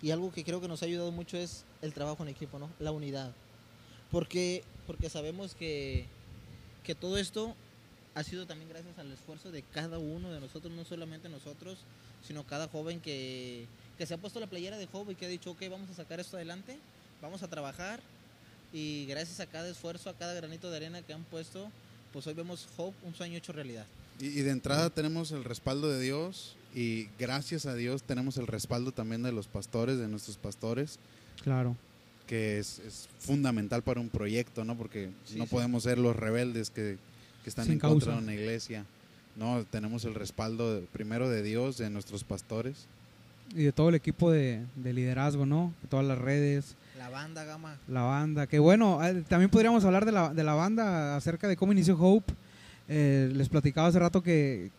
Y 0.00 0.10
algo 0.10 0.32
que 0.32 0.44
creo 0.44 0.60
que 0.60 0.68
nos 0.68 0.82
ha 0.82 0.86
ayudado 0.86 1.10
mucho 1.10 1.36
es 1.36 1.64
el 1.82 1.92
trabajo 1.92 2.22
en 2.22 2.28
equipo, 2.28 2.58
¿no? 2.58 2.70
La 2.78 2.92
unidad. 2.92 3.32
Porque, 4.10 4.62
porque 4.86 5.10
sabemos 5.10 5.54
que, 5.54 6.06
que 6.84 6.94
todo 6.94 7.18
esto 7.18 7.54
ha 8.14 8.22
sido 8.24 8.46
también 8.46 8.68
gracias 8.68 8.98
al 8.98 9.12
esfuerzo 9.12 9.50
de 9.50 9.62
cada 9.62 9.98
uno 9.98 10.32
de 10.32 10.40
nosotros, 10.40 10.72
no 10.72 10.84
solamente 10.84 11.28
nosotros, 11.28 11.78
sino 12.26 12.46
cada 12.46 12.68
joven 12.68 13.00
que, 13.00 13.66
que 13.96 14.06
se 14.06 14.14
ha 14.14 14.18
puesto 14.18 14.40
la 14.40 14.46
playera 14.46 14.76
de 14.76 14.86
joven 14.86 15.12
y 15.12 15.14
que 15.14 15.26
ha 15.26 15.28
dicho, 15.28 15.50
ok, 15.50 15.62
vamos 15.70 15.90
a 15.90 15.94
sacar 15.94 16.20
esto 16.20 16.36
adelante, 16.36 16.78
vamos 17.20 17.42
a 17.42 17.48
trabajar. 17.48 18.00
Y 18.72 19.06
gracias 19.06 19.40
a 19.40 19.46
cada 19.46 19.68
esfuerzo, 19.68 20.10
a 20.10 20.14
cada 20.14 20.34
granito 20.34 20.70
de 20.70 20.76
arena 20.76 21.02
que 21.02 21.12
han 21.12 21.24
puesto, 21.24 21.70
pues 22.12 22.26
hoy 22.26 22.34
vemos 22.34 22.68
Hope, 22.76 22.96
un 23.04 23.14
sueño 23.14 23.38
hecho 23.38 23.52
realidad. 23.52 23.86
Y, 24.20 24.26
y 24.26 24.42
de 24.42 24.50
entrada 24.50 24.90
tenemos 24.90 25.30
el 25.32 25.44
respaldo 25.44 25.88
de 25.88 26.00
Dios 26.00 26.56
y 26.74 27.08
gracias 27.18 27.66
a 27.66 27.74
Dios 27.74 28.02
tenemos 28.02 28.36
el 28.36 28.46
respaldo 28.46 28.92
también 28.92 29.22
de 29.22 29.32
los 29.32 29.46
pastores, 29.46 29.98
de 29.98 30.08
nuestros 30.08 30.36
pastores, 30.36 30.98
Claro. 31.42 31.76
que 32.26 32.58
es, 32.58 32.80
es 32.80 33.08
fundamental 33.20 33.82
para 33.82 34.00
un 34.00 34.08
proyecto, 34.08 34.64
¿no? 34.64 34.76
Porque 34.76 35.10
Sí, 35.24 35.38
no 35.38 35.44
sí. 35.44 35.50
podemos 35.50 35.84
ser 35.84 35.98
los 35.98 36.14
rebeldes 36.16 36.70
que, 36.70 36.98
que 37.42 37.48
están 37.50 37.64
Sin 37.66 37.74
en 37.74 37.78
contra 37.80 38.06
causa. 38.12 38.20
de 38.20 38.24
una 38.24 38.34
iglesia. 38.34 38.84
No, 39.36 39.64
tenemos 39.70 40.04
el 40.04 40.14
respaldo 40.14 40.74
de- 40.74 40.80
primero 40.92 41.28
de 41.30 41.42
Dios, 41.42 41.78
de 41.78 41.90
nuestros 41.90 42.24
pastores. 42.24 42.86
Y 43.54 43.62
de 43.62 43.72
todo 43.72 43.88
el 43.88 43.94
equipo 43.94 44.30
de, 44.30 44.66
de 44.76 44.92
liderazgo, 44.92 45.46
¿no? 45.46 45.72
De 45.82 45.88
todas 45.88 46.04
las 46.04 46.18
redes, 46.18 46.74
La 46.98 47.08
banda, 47.08 47.44
Gama. 47.44 47.78
La 47.86 48.02
banda, 48.02 48.46
que 48.48 48.58
bueno, 48.58 49.02
eh, 49.06 49.22
también 49.28 49.48
podríamos 49.50 49.84
hablar 49.84 50.04
de 50.04 50.10
la, 50.12 50.34
de 50.34 50.42
la 50.44 50.54
banda 50.54 51.16
acerca 51.16 51.46
de 51.48 51.56
cómo 51.56 51.72
inició 51.72 51.96
Hope. 51.98 52.34
Eh, 52.88 53.30
les 53.34 53.48
platicaba 53.48 53.88
hace 53.88 53.98
rato 53.98 54.22
que 54.22 54.70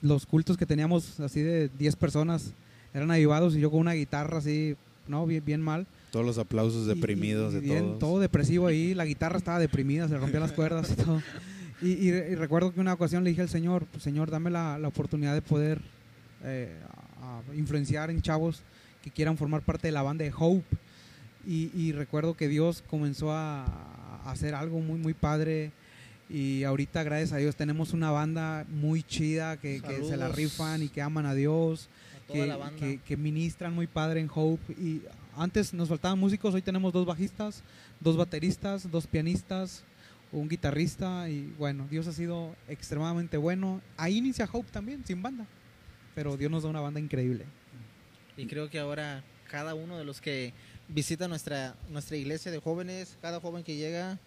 los 0.00 0.26
cultos 0.26 0.56
que 0.56 0.64
teníamos 0.66 1.20
así 1.20 1.42
de 1.42 1.68
10 1.78 1.96
personas 1.96 2.52
eran 2.94 3.10
avivados 3.10 3.54
y 3.56 3.60
yo 3.60 3.70
con 3.70 3.80
una 3.80 3.92
guitarra 3.92 4.38
así, 4.38 4.76
no, 5.06 5.26
bien, 5.26 5.44
bien 5.44 5.60
mal. 5.60 5.86
Todos 6.10 6.24
los 6.24 6.38
aplausos 6.38 6.86
Y- 6.86 6.88
deprimidos 6.94 7.52
y 7.52 7.56
de 7.56 7.60
bien, 7.60 7.84
todos. 7.84 7.98
Todo 7.98 8.20
depresivo 8.20 8.66
ahí, 8.66 8.94
la 8.94 9.04
guitarra 9.04 9.36
estaba 9.38 9.58
deprimida, 9.58 10.08
se 10.08 10.16
rompían 10.16 10.42
las 10.42 10.52
cuerdas 10.52 10.90
y 10.92 10.94
todo. 10.96 11.22
Y, 11.82 11.90
y- 11.92 12.08
y 12.08 12.34
recuerdo 12.34 12.72
que 12.72 12.80
una 12.80 12.94
ocasión 12.94 13.22
le 13.24 13.30
dije 13.30 13.42
al 13.42 13.48
Señor, 13.48 13.86
"Pues, 13.90 14.02
Señor, 14.02 14.30
dame 14.30 14.50
la, 14.50 14.78
la 14.78 14.88
oportunidad 14.88 15.34
de 15.34 15.42
poder 15.42 15.80
eh, 16.44 16.72
a- 17.20 17.40
a 17.50 17.54
influenciar 17.54 18.10
en 18.10 18.22
chavos 18.22 18.62
que 19.02 19.10
quieran 19.10 19.36
formar 19.36 19.60
parte 19.62 19.88
de 19.88 19.92
la 19.92 20.02
banda 20.02 20.24
de 20.24 20.32
Hope. 20.36 20.64
Y, 21.46 21.70
y 21.74 21.92
recuerdo 21.92 22.36
que 22.36 22.46
Dios 22.48 22.82
comenzó 22.88 23.32
a, 23.32 23.64
a 23.64 24.30
hacer 24.30 24.54
algo 24.54 24.80
muy, 24.80 24.98
muy 24.98 25.14
padre 25.14 25.72
Y 26.30 26.64
ahorita, 26.64 27.02
gracias 27.04 27.32
a 27.32 27.36
Dios, 27.38 27.56
tenemos 27.56 27.92
una 27.92 28.10
banda 28.10 28.66
muy 28.68 29.02
chida 29.02 29.56
que, 29.58 29.80
que 29.80 30.04
se 30.04 30.16
la 30.16 30.28
rifan 30.28 30.82
y 30.82 30.88
que 30.88 31.00
aman 31.00 31.24
a 31.24 31.34
Dios, 31.34 31.88
A 32.16 32.26
toda 32.26 32.38
que, 32.40 32.46
la 32.46 32.56
banda. 32.56 32.78
que- 32.78 32.98
que 33.00 33.16
ministran 33.16 33.74
muy 33.74 33.86
padre 33.86 34.20
en 34.20 34.28
Hope. 34.34 34.72
Y 34.74 35.02
antes 35.36 35.72
nos 35.72 35.88
faltaban 35.88 36.18
músicos, 36.18 36.54
hoy 36.54 36.60
tenemos 36.62 36.92
dos 36.92 37.06
bajistas, 37.06 37.62
dos 38.00 38.16
bateristas, 38.18 38.90
dos 38.90 39.06
pianistas, 39.06 39.84
un 40.30 40.48
guitarrista. 40.50 41.30
Y 41.30 41.54
bueno, 41.56 41.86
Dios 41.90 42.06
ha 42.06 42.12
sido 42.12 42.54
extremadamente 42.68 43.38
bueno. 43.38 43.80
Ahí 43.96 44.18
inicia 44.18 44.46
Hope 44.52 44.70
también, 44.70 45.04
sin 45.06 45.22
banda. 45.22 45.46
Pero 46.14 46.36
Dios 46.36 46.50
nos 46.50 46.62
da 46.64 46.68
una 46.68 46.80
banda 46.80 47.00
increíble. 47.00 47.46
Y 48.36 48.46
creo 48.46 48.68
que 48.68 48.78
ahora 48.78 49.24
cada 49.50 49.74
uno 49.74 49.96
de 49.96 50.04
los 50.04 50.20
que 50.20 50.52
visita 50.88 51.26
nuestra, 51.26 51.74
nuestra 51.88 52.18
iglesia 52.18 52.52
de 52.52 52.58
jóvenes, 52.60 53.16
cada 53.22 53.40
joven 53.40 53.64
que 53.64 53.76
llega, 53.76 54.18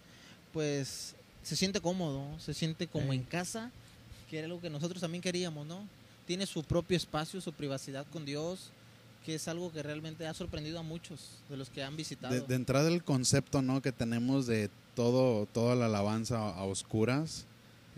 pues 0.52 1.14
se 1.42 1.56
siente 1.56 1.80
cómodo, 1.80 2.38
se 2.38 2.54
siente 2.54 2.86
como 2.86 3.12
Ey. 3.12 3.18
en 3.20 3.24
casa, 3.24 3.70
que 4.30 4.38
era 4.38 4.46
algo 4.46 4.60
que 4.60 4.70
nosotros 4.70 5.00
también 5.00 5.22
queríamos, 5.22 5.66
¿no? 5.66 5.86
Tiene 6.26 6.46
su 6.46 6.62
propio 6.62 6.96
espacio, 6.96 7.40
su 7.40 7.52
privacidad 7.52 8.06
con 8.12 8.24
Dios, 8.24 8.70
que 9.24 9.34
es 9.34 9.48
algo 9.48 9.72
que 9.72 9.82
realmente 9.82 10.26
ha 10.26 10.34
sorprendido 10.34 10.78
a 10.78 10.82
muchos 10.82 11.38
de 11.48 11.56
los 11.56 11.68
que 11.70 11.82
han 11.82 11.96
visitado. 11.96 12.34
De, 12.34 12.40
de 12.40 12.54
entrada 12.54 12.88
el 12.88 13.02
concepto 13.04 13.62
¿no? 13.62 13.80
que 13.82 13.92
tenemos 13.92 14.46
de 14.46 14.68
todo 14.94 15.46
toda 15.46 15.74
la 15.76 15.86
alabanza 15.86 16.38
a, 16.38 16.64
oscuras 16.64 17.46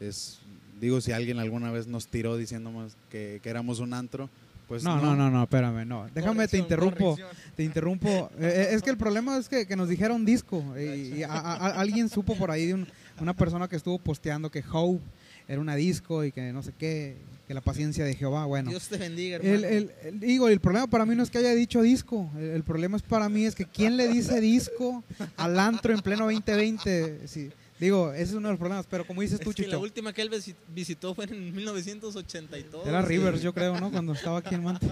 es 0.01 0.39
digo 0.81 1.01
si 1.01 1.13
alguien 1.13 1.39
alguna 1.39 1.71
vez 1.73 1.87
nos 1.87 2.07
tiró 2.09 2.37
diciéndonos 2.37 2.93
que, 3.11 3.41
que 3.43 3.49
éramos 3.51 3.79
un 3.81 3.95
antro 3.95 4.29
pues 4.69 4.83
no, 4.83 4.99
no, 5.01 5.15
no, 5.15 5.31
no, 5.31 5.43
espérame, 5.43 5.85
no. 5.87 6.09
Déjame, 6.15 6.49
te 6.49 6.57
interrumpo. 6.57 7.17
corrección. 7.17 7.29
Te 7.55 7.65
interrumpo. 7.65 8.31
Eh, 8.39 8.69
eh, 8.71 8.75
es 8.75 8.83
que 8.83 8.89
el 8.89 8.97
problema 8.97 9.37
es 9.37 9.47
que, 9.47 9.67
que 9.67 9.77
nos 9.77 9.91
dijeron 9.91 10.25
disco. 10.25 10.65
Y, 10.79 11.19
y 11.19 11.23
a- 11.23 11.29
a- 11.33 11.55
a- 11.57 11.81
alguien 11.81 12.09
supo 12.09 12.35
por 12.35 12.51
ahí 12.51 12.67
de 12.69 12.75
un- 12.75 12.89
una 13.21 13.35
persona 13.35 13.69
que 13.69 13.77
estuvo 13.77 13.99
posteando 13.99 14.51
que 14.51 14.63
Hope 14.73 15.03
era 15.47 15.61
una 15.61 15.75
disco 15.77 16.25
y 16.25 16.33
que 16.33 16.53
no 16.53 16.63
sé 16.63 16.73
qué, 16.79 17.17
que 17.47 17.53
la 17.55 17.61
paciencia 17.61 18.05
de 18.05 18.15
Jehová. 18.15 18.47
Bueno, 18.47 18.71
Dios 18.71 18.89
te 18.89 18.97
bendiga, 18.97 19.37
hermano. 19.37 19.55
el, 19.55 19.65
el- 19.65 19.91
el- 20.05 20.21
digo, 20.21 20.49
el 20.49 20.59
problema 20.61 20.87
para 20.87 21.05
mí 21.05 21.15
no 21.15 21.23
es 21.23 21.31
que 21.31 21.39
haya 21.39 21.55
dicho 21.55 21.83
disco. 21.83 22.31
El, 22.37 22.45
el 22.51 22.63
problema 22.65 22.97
es 22.97 23.03
para 23.03 23.29
mí 23.29 23.45
es 23.45 23.55
que 23.55 23.67
quién 23.67 23.97
le 23.97 24.09
dice 24.09 24.41
disco 24.41 25.05
al 25.37 25.59
antro 25.61 25.93
en 25.93 26.01
pleno 26.01 26.25
2020. 26.25 27.29
Sí, 27.29 27.51
digo, 27.79 28.13
ese 28.15 28.23
es 28.23 28.33
uno 28.33 28.49
de 28.49 28.53
los 28.55 28.59
problemas. 28.59 28.87
Pero 28.89 29.07
como 29.07 29.21
dices 29.21 29.39
tú, 29.39 29.51
Es 29.51 29.57
que 29.57 29.63
la 29.63 29.69
Chicho, 29.69 29.81
última 29.81 30.13
que 30.15 30.23
él 30.23 30.31
visi- 30.31 30.55
visitó 30.75 31.15
fue 31.15 31.27
en 31.27 31.55
1982. 31.55 32.87
Era 32.87 33.03
sí. 33.03 33.09
Rivers, 33.09 33.43
yo 33.43 33.53
creo, 33.53 33.79
¿no? 33.79 33.91
Cuando 33.91 34.15
estaba 34.15 34.39
aquí 34.39 34.55
en 34.55 34.63
Mante. 34.65 34.87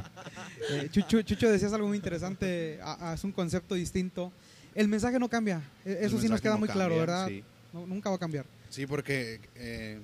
Eh, 0.70 0.88
Chucho, 0.90 1.22
Chucho, 1.22 1.50
decías 1.50 1.72
algo 1.72 1.88
muy 1.88 1.96
interesante. 1.96 2.78
a- 2.82 3.10
a- 3.10 3.14
es 3.14 3.24
un 3.24 3.32
concepto 3.32 3.74
distinto. 3.74 4.30
El 4.74 4.88
mensaje 4.88 5.18
no 5.18 5.28
cambia. 5.28 5.62
E- 5.84 5.98
Eso 6.02 6.20
sí 6.20 6.28
nos 6.28 6.40
queda 6.40 6.52
no 6.54 6.58
muy 6.60 6.68
claro, 6.68 6.96
¿verdad? 6.96 7.28
sí. 7.28 7.42
No, 7.72 7.86
nunca 7.86 8.10
va 8.10 8.16
a 8.16 8.18
cambiar. 8.18 8.44
Sí, 8.70 8.86
porque 8.86 9.40
eh, 9.56 9.98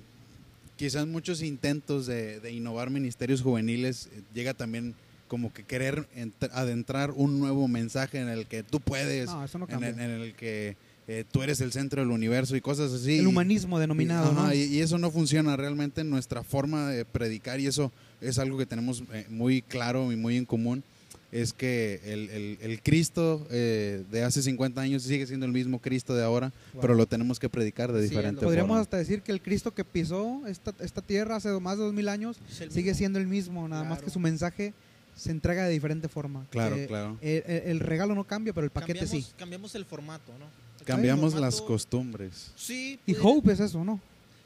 quizás 0.75 1.05
muchos 1.07 1.41
intentos 1.41 2.05
de, 2.05 2.39
de 2.39 2.51
innovar 2.51 2.89
ministerios 2.89 3.41
juveniles 3.41 4.09
eh, 4.13 4.21
llega 4.33 4.53
también 4.53 4.95
como 5.27 5.53
que 5.53 5.63
querer 5.63 6.07
ent- 6.15 6.49
adentrar 6.53 7.11
un 7.11 7.39
nuevo 7.39 7.67
mensaje 7.67 8.19
en 8.19 8.29
el 8.29 8.47
que 8.47 8.63
tú 8.63 8.79
puedes, 8.79 9.27
No, 9.27 9.43
eso 9.43 9.59
no 9.59 9.67
en, 9.69 9.83
el, 9.83 9.93
en 9.99 10.09
el 10.21 10.33
que 10.35 10.75
eh, 11.07 11.23
tú 11.31 11.43
eres 11.43 11.61
el 11.61 11.71
centro 11.71 12.01
del 12.01 12.09
universo 12.11 12.55
y 12.55 12.61
cosas 12.61 12.91
así. 12.91 13.17
el 13.19 13.27
humanismo 13.27 13.79
denominado, 13.79 14.29
y, 14.31 14.35
ajá, 14.35 14.47
¿no? 14.47 14.53
y, 14.53 14.63
y 14.63 14.79
eso 14.81 14.97
no 14.97 15.11
funciona 15.11 15.55
realmente 15.55 16.01
en 16.01 16.09
nuestra 16.09 16.43
forma 16.43 16.89
de 16.89 17.05
predicar 17.05 17.59
y 17.59 17.67
eso 17.67 17.91
es 18.21 18.39
algo 18.39 18.57
que 18.57 18.65
tenemos 18.65 19.03
eh, 19.13 19.25
muy 19.29 19.61
claro 19.61 20.11
y 20.11 20.15
muy 20.15 20.37
en 20.37 20.45
común. 20.45 20.83
Es 21.31 21.53
que 21.53 22.01
el, 22.05 22.29
el- 22.31 22.57
el 22.61 22.81
Cristo 22.81 23.45
eh, 23.51 24.03
de 24.09 24.23
hace 24.23 24.41
50 24.41 24.81
años 24.81 25.03
sigue 25.03 25.27
siendo 25.27 25.45
el 25.45 25.51
mismo 25.51 25.79
Cristo 25.79 26.15
de 26.15 26.23
ahora, 26.23 26.51
Wow. 26.73 26.81
pero 26.81 26.95
lo 26.95 27.05
tenemos 27.05 27.39
que 27.39 27.49
predicar 27.49 27.91
de 27.91 28.01
Sí, 28.01 28.09
diferente 28.09 28.41
Podríamos 28.43 28.69
forma. 28.69 28.81
hasta 28.81 28.97
decir 28.97 29.21
que 29.21 29.31
el 29.31 29.39
Cristo 29.41 29.71
que 29.73 29.85
pisó 29.85 30.41
esta, 30.47 30.73
esta 30.79 31.01
tierra 31.03 31.35
hace 31.35 31.49
más 31.59 31.77
de 31.77 31.83
dos 31.83 31.93
mil 31.93 32.09
años 32.09 32.37
Es 32.49 32.61
el 32.61 32.71
sigue 32.71 32.95
siendo 32.95 33.19
el 33.19 33.27
mismo, 33.27 33.67
nada 33.67 33.83
más 33.83 34.01
que 34.01 34.09
su 34.09 34.19
mensaje 34.19 34.73
se 35.15 35.29
entrega 35.31 35.65
de 35.65 35.71
diferente 35.71 36.07
forma. 36.07 36.47
Claro, 36.49 36.75
Eh, 36.75 36.87
claro. 36.87 37.17
El, 37.21 37.43
el- 37.45 37.61
el 37.71 37.79
regalo 37.79 38.15
no 38.15 38.23
cambia, 38.23 38.51
pero 38.53 38.65
el 38.65 38.71
paquete 38.71 38.99
cambiamos, 39.01 39.25
sí. 39.27 39.33
cambiamos 39.37 39.75
el 39.75 39.85
formato, 39.85 40.31
¿no? 40.39 40.45
Cambiamos 40.85 41.35
las 41.35 41.61
costumbres. 41.61 42.51
Sí, 42.55 42.99
Y 43.05 43.15
Hope 43.21 43.51
es 43.53 43.59
eso, 43.59 43.83
¿no? 43.83 43.99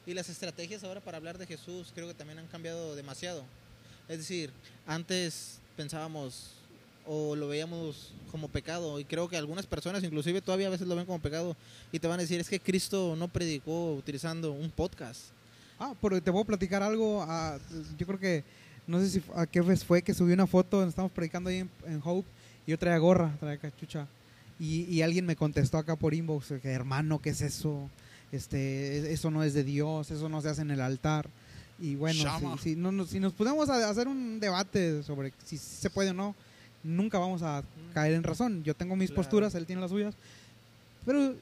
Y 0.06 0.14
las 0.14 0.28
estrategias 0.28 0.84
ahora 0.84 1.00
para 1.00 1.16
hablar 1.16 1.38
de 1.38 1.46
Jesús 1.46 1.94
creo 1.96 2.10
que 2.10 2.14
también 2.14 2.40
han 2.40 2.48
cambiado 2.48 2.94
demasiado. 2.98 3.46
Es 4.10 4.18
decir, 4.18 4.50
antes 4.86 5.60
pensábamos 5.78 6.56
o 7.06 7.36
lo 7.36 7.48
veíamos 7.48 8.14
como 8.32 8.48
pecado 8.48 9.00
y 9.00 9.06
creo 9.06 9.28
que 9.30 9.38
algunas 9.38 9.66
personas 9.68 10.04
inclusive 10.04 10.42
todavía 10.42 10.68
a 10.68 10.72
veces 10.72 10.88
lo 10.88 10.96
ven 10.96 11.06
como 11.06 11.20
pecado 11.20 11.56
y 11.92 12.00
te 12.00 12.08
van 12.08 12.20
a 12.20 12.24
decir 12.24 12.40
es 12.40 12.50
que 12.50 12.60
Cristo 12.60 13.16
no 13.18 13.28
predicó 13.28 13.94
utilizando 13.94 14.52
un 14.52 14.70
podcast. 14.72 15.22
Ah, 15.80 15.94
pero 16.02 16.22
te 16.22 16.32
puedo 16.32 16.46
platicar 16.46 16.82
algo. 16.82 17.24
ah, 17.28 17.58
yo 17.98 18.06
creo 18.08 18.20
que, 18.20 18.44
no 18.88 19.00
sé 19.00 19.10
si 19.10 19.24
a 19.36 19.46
qué 19.46 19.62
vez 19.62 19.84
fue 19.84 20.02
que 20.02 20.14
subí 20.14 20.34
una 20.34 20.48
foto, 20.48 20.78
donde 20.78 20.90
estamos 20.92 21.12
predicando 21.12 21.50
ahí 21.50 21.58
en, 21.58 21.70
en 21.86 22.02
Hope, 22.04 22.28
y 22.66 22.72
yo 22.72 22.80
traía 22.80 22.98
gorra, 23.00 23.36
traía 23.40 23.58
cachucha. 23.58 24.08
Y, 24.60 24.84
y 24.84 25.02
alguien 25.02 25.26
me 25.26 25.36
contestó 25.36 25.78
acá 25.78 25.96
por 25.96 26.14
inbox, 26.14 26.54
que 26.62 26.70
hermano, 26.72 27.20
¿qué 27.22 27.32
es 27.32 27.42
eso? 27.42 27.90
Este, 28.32 29.12
eso 29.12 29.30
no 29.30 29.44
es 29.44 29.54
de 29.54 29.64
Dios, 29.64 30.10
eso 30.12 30.30
no 30.30 30.42
se 30.42 30.50
hace 30.50 30.62
en 30.62 30.72
el 30.72 30.82
altar. 30.82 31.30
Y 31.80 31.96
bueno, 31.96 32.24
si, 32.58 32.70
si, 32.72 32.76
no, 32.76 32.92
nos- 32.92 33.10
si 33.10 33.20
nos 33.20 33.34
pudiéramos 33.34 33.70
a- 33.70 33.90
hacer 33.90 34.08
un 34.08 34.40
debate 34.40 35.04
sobre 35.04 35.34
si 35.44 35.58
se 35.58 35.90
puede 35.90 36.12
o 36.12 36.14
no, 36.14 36.36
nunca 36.84 37.18
vamos 37.20 37.42
a 37.44 37.64
caer 37.94 38.14
en 38.14 38.24
razón. 38.24 38.64
Yo 38.64 38.74
tengo 38.76 38.96
mis 38.96 39.10
Claro. 39.10 39.22
posturas, 39.24 39.56
él 39.56 39.66
tiene 39.66 39.82
las 39.82 39.92
suyas. 39.92 40.14
Pero 41.06 41.34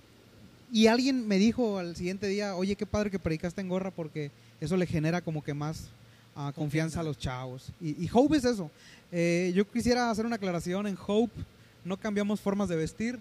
y 0.71 0.87
alguien 0.87 1.27
me 1.27 1.37
dijo 1.37 1.77
al 1.79 1.95
siguiente 1.95 2.27
día, 2.27 2.55
oye, 2.55 2.75
qué 2.75 2.85
padre 2.85 3.11
que 3.11 3.19
predicaste 3.19 3.59
en 3.61 3.67
gorra 3.69 3.91
porque 3.91 4.31
eso 4.61 4.77
le 4.77 4.85
genera 4.85 5.21
como 5.21 5.43
que 5.43 5.53
más 5.53 5.87
ah, 6.35 6.51
confianza. 6.55 7.01
A 7.01 7.03
los 7.03 7.17
chavos. 7.17 7.71
Y, 7.81 7.89
y 8.03 8.09
Hope 8.11 8.37
es 8.37 8.45
eso. 8.45 8.71
Eh, 9.11 9.51
yo 9.55 9.69
quisiera 9.69 10.09
hacer 10.09 10.25
una 10.25 10.37
aclaración 10.37 10.87
en 10.87 10.97
Hope. 11.05 11.33
No 11.83 11.97
cambiamos 11.97 12.39
formas 12.39 12.69
de 12.69 12.75
vestir. 12.77 13.19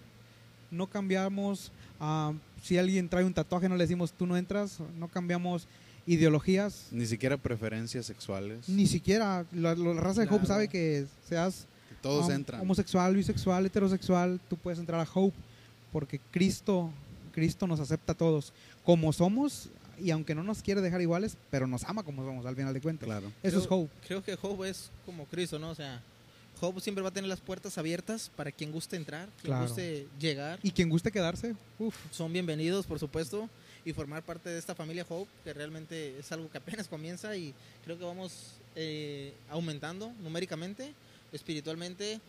No 0.69 0.87
cambiamos, 0.87 1.71
ah, 1.99 2.31
si 2.63 2.77
alguien 2.77 3.09
trae 3.09 3.25
un 3.25 3.33
tatuaje 3.33 3.67
no 3.67 3.75
le 3.75 3.83
decimos 3.83 4.13
tú 4.13 4.25
no 4.25 4.37
entras. 4.37 4.79
No 4.97 5.07
cambiamos 5.09 5.67
ideologías. 6.07 6.87
Ni 6.91 7.05
siquiera 7.05 7.35
preferencias 7.37 8.05
sexuales. 8.05 8.69
Ni 8.69 8.87
siquiera 8.87 9.45
la, 9.51 9.75
la 9.75 9.93
raza 9.99 10.21
de 10.21 10.27
Hope 10.27 10.37
Claro. 10.39 10.47
sabe 10.47 10.67
que 10.69 11.05
seas 11.27 11.65
Todos 12.01 12.27
hom- 12.27 12.33
entran. 12.35 12.61
Homosexual, 12.61 13.15
bisexual, 13.15 13.65
heterosexual, 13.65 14.39
tú 14.49 14.57
puedes 14.57 14.79
entrar 14.79 14.99
a 14.99 15.07
Hope 15.13 15.35
porque 15.91 16.19
Cristo, 16.31 16.91
Cristo 17.33 17.67
nos 17.67 17.79
acepta 17.79 18.13
a 18.13 18.17
todos 18.17 18.53
como 18.85 19.11
somos 19.13 19.69
y 19.99 20.09
aunque 20.11 20.33
no 20.33 20.43
nos 20.43 20.61
quiere 20.63 20.81
dejar 20.81 21.01
iguales, 21.01 21.37
pero 21.51 21.67
nos 21.67 21.83
ama 21.83 22.03
como 22.03 22.23
somos 22.25 22.45
al 22.45 22.55
final 22.55 22.73
de 22.73 22.81
cuentas. 22.81 23.05
Claro. 23.05 23.31
Eso 23.43 23.59
es 23.59 23.67
Creo- 23.67 23.79
Hope. 23.81 23.93
Creo 24.07 24.23
que 24.23 24.35
Job 24.35 24.63
es 24.65 24.89
como 25.05 25.25
Cristo, 25.25 25.59
¿no? 25.59 25.69
O 25.69 25.75
sea, 25.75 26.01
Job 26.59 26.79
siempre 26.81 27.01
va 27.01 27.09
a 27.09 27.13
tener 27.13 27.27
las 27.29 27.39
puertas 27.39 27.77
abiertas 27.77 28.31
para 28.35 28.51
quien 28.51 28.71
guste 28.71 28.95
entrar, 28.95 29.27
quien 29.41 29.51
Claro. 29.51 29.67
guste 29.67 30.07
llegar. 30.19 30.59
Y 30.63 30.71
quien 30.71 30.89
guste 30.89 31.11
quedarse, 31.11 31.55
uff, 31.79 31.95
son 32.11 32.31
bienvenidos, 32.33 32.85
por 32.87 32.99
supuesto, 32.99 33.49
y 33.83 33.93
formar 33.93 34.21
parte 34.23 34.49
de 34.49 34.59
esta 34.59 34.75
familia 34.75 35.05
Hope, 35.09 35.29
que 35.43 35.53
realmente 35.53 36.17
es 36.19 36.31
algo 36.31 36.49
que 36.51 36.57
apenas 36.59 36.87
comienza 36.87 37.35
y 37.35 37.53
creo 37.83 37.97
que 37.97 38.05
vamos 38.05 38.53
eh, 38.75 39.33
aumentando 39.49 40.11
numéricamente, 40.23 40.93
espiritualmente, 41.31 42.19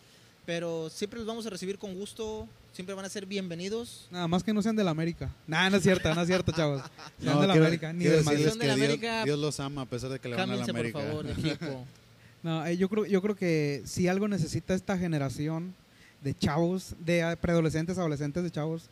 pero 0.46 0.88
siempre 0.90 1.18
los 1.18 1.26
vamos 1.26 1.46
a 1.46 1.50
recibir 1.50 1.78
con 1.78 1.94
gusto, 1.94 2.48
siempre 2.72 2.94
van 2.94 3.04
a 3.04 3.08
ser 3.08 3.26
bienvenidos. 3.26 4.06
nada 4.10 4.26
más 4.28 4.42
que 4.42 4.52
no 4.52 4.62
sean 4.62 4.76
de 4.76 4.84
la 4.84 4.90
América. 4.90 5.30
Nah, 5.46 5.70
no 5.70 5.76
es 5.76 5.82
cierto, 5.82 6.14
no 6.14 6.20
es 6.22 6.26
cierto, 6.26 6.52
chavos. 6.56 6.82
Sean 7.22 7.40
de 7.40 7.46
la 7.46 7.52
quiero- 7.54 7.66
América, 7.66 7.92
ni 7.92 8.04
del 8.04 8.24
Madrid. 8.24 8.38
de 8.46 8.50
Dios- 8.64 8.70
América, 8.72 9.24
Dios, 9.24 9.38
los 9.38 9.60
ama 9.60 9.82
a 9.82 9.86
pesar 9.86 10.10
de 10.10 10.18
que 10.18 10.28
le 10.28 10.36
van 10.36 10.50
a 10.50 10.56
la 10.56 10.66
Cámbiense, 10.66 10.72
por 10.72 11.00
América. 11.00 11.00
favor, 11.00 11.26
equipo. 11.30 11.86
No, 12.42 12.66
eh, 12.66 12.76
yo 12.76 12.88
creo, 12.88 13.06
yo 13.06 13.22
creo 13.22 13.36
que 13.36 13.82
si 13.84 14.08
algo 14.08 14.26
necesita 14.26 14.74
esta 14.74 14.98
generación 14.98 15.76
de 16.24 16.36
chavos, 16.36 16.96
de 16.98 17.36
preadolescentes, 17.40 17.98
adolescentes 17.98 18.42
de 18.42 18.50
chavos, 18.50 18.86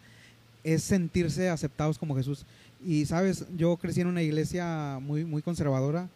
es 0.62 0.84
sentirse 0.84 1.48
aceptados 1.48 1.98
como 1.98 2.14
Jesús. 2.14 2.44
Y 2.86 3.06
sabes, 3.06 3.44
yo 3.56 3.76
crecí 3.76 4.02
en 4.02 4.06
una 4.06 4.22
iglesia 4.22 5.00
muy, 5.02 5.24
muy 5.24 5.42
conservadora 5.42 6.08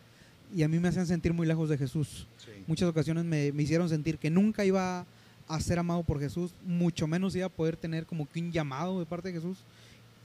y 0.55 0.63
a 0.63 0.69
mí 0.69 0.79
me 0.79 0.89
hacían 0.89 1.07
sentir 1.07 1.33
muy 1.33 1.47
lejos 1.47 1.69
de 1.69 1.79
Jesús. 1.79 2.27
Sí. 2.39 2.51
Muchas 2.67 2.89
ocasiones 2.89 3.25
me, 3.25 3.53
me 3.53 3.63
hicieron 3.63 3.89
sentir 3.89 4.19
que 4.19 4.31
nunca 4.31 4.65
iba 4.65 5.07
a 5.47 5.61
ser 5.61 5.79
amado 5.79 6.03
por 6.03 6.19
Jesús, 6.19 6.53
mucho 6.65 7.07
menos 7.07 7.37
iba 7.37 7.47
a 7.47 7.51
poder 7.51 7.77
tener 7.77 8.07
como 8.07 8.29
que 8.29 8.41
un 8.41 8.51
llamado 8.53 8.99
de 8.99 9.07
parte 9.07 9.29
de 9.29 9.35
Jesús. 9.35 9.59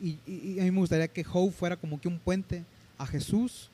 Y, 0.02 0.18
y- 0.26 0.54
y 0.56 0.60
a 0.60 0.64
mí 0.64 0.72
me 0.72 0.80
gustaría 0.80 1.08
que 1.08 1.26
Hope 1.32 1.52
fuera 1.54 1.76
como 1.76 2.00
que 2.00 2.08
un 2.08 2.18
puente 2.20 2.64
a 2.98 3.06
Jesús 3.06 3.70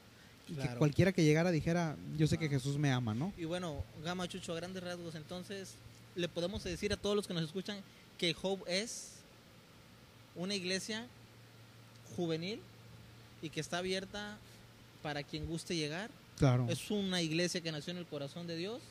y 0.47 0.53
que 0.55 0.61
Claro. 0.61 0.79
cualquiera 0.79 1.11
que 1.11 1.23
llegara 1.23 1.51
dijera, 1.51 1.95
yo 2.17 2.25
sé 2.27 2.37
que 2.37 2.49
Jesús 2.49 2.77
me 2.77 2.91
ama, 2.91 3.13
¿no? 3.13 3.31
Y 3.37 3.45
bueno, 3.45 3.83
Gama 4.03 4.27
Chucho, 4.27 4.53
a 4.53 4.55
grandes 4.55 4.83
rasgos, 4.83 5.13
entonces, 5.15 5.75
le 6.15 6.27
podemos 6.27 6.63
decir 6.63 6.91
a 6.93 6.97
todos 6.97 7.15
los 7.15 7.27
que 7.27 7.33
nos 7.33 7.43
escuchan 7.43 7.77
que 8.17 8.35
Hope 8.41 8.63
es 8.81 9.11
una 10.35 10.55
iglesia 10.55 11.05
juvenil 12.15 12.59
y 13.41 13.49
que 13.49 13.59
está 13.59 13.79
abierta 13.79 14.37
para 15.03 15.21
quien 15.23 15.45
guste 15.45 15.75
llegar. 15.75 16.09
Claro. 16.37 16.67
Es 16.69 16.91
una 16.91 17.21
iglesia 17.21 17.61
que 17.61 17.71
nació 17.71 17.91
en 17.91 17.97
el 17.97 18.05
corazón 18.05 18.45
de 18.47 18.57
Dios 18.57 18.81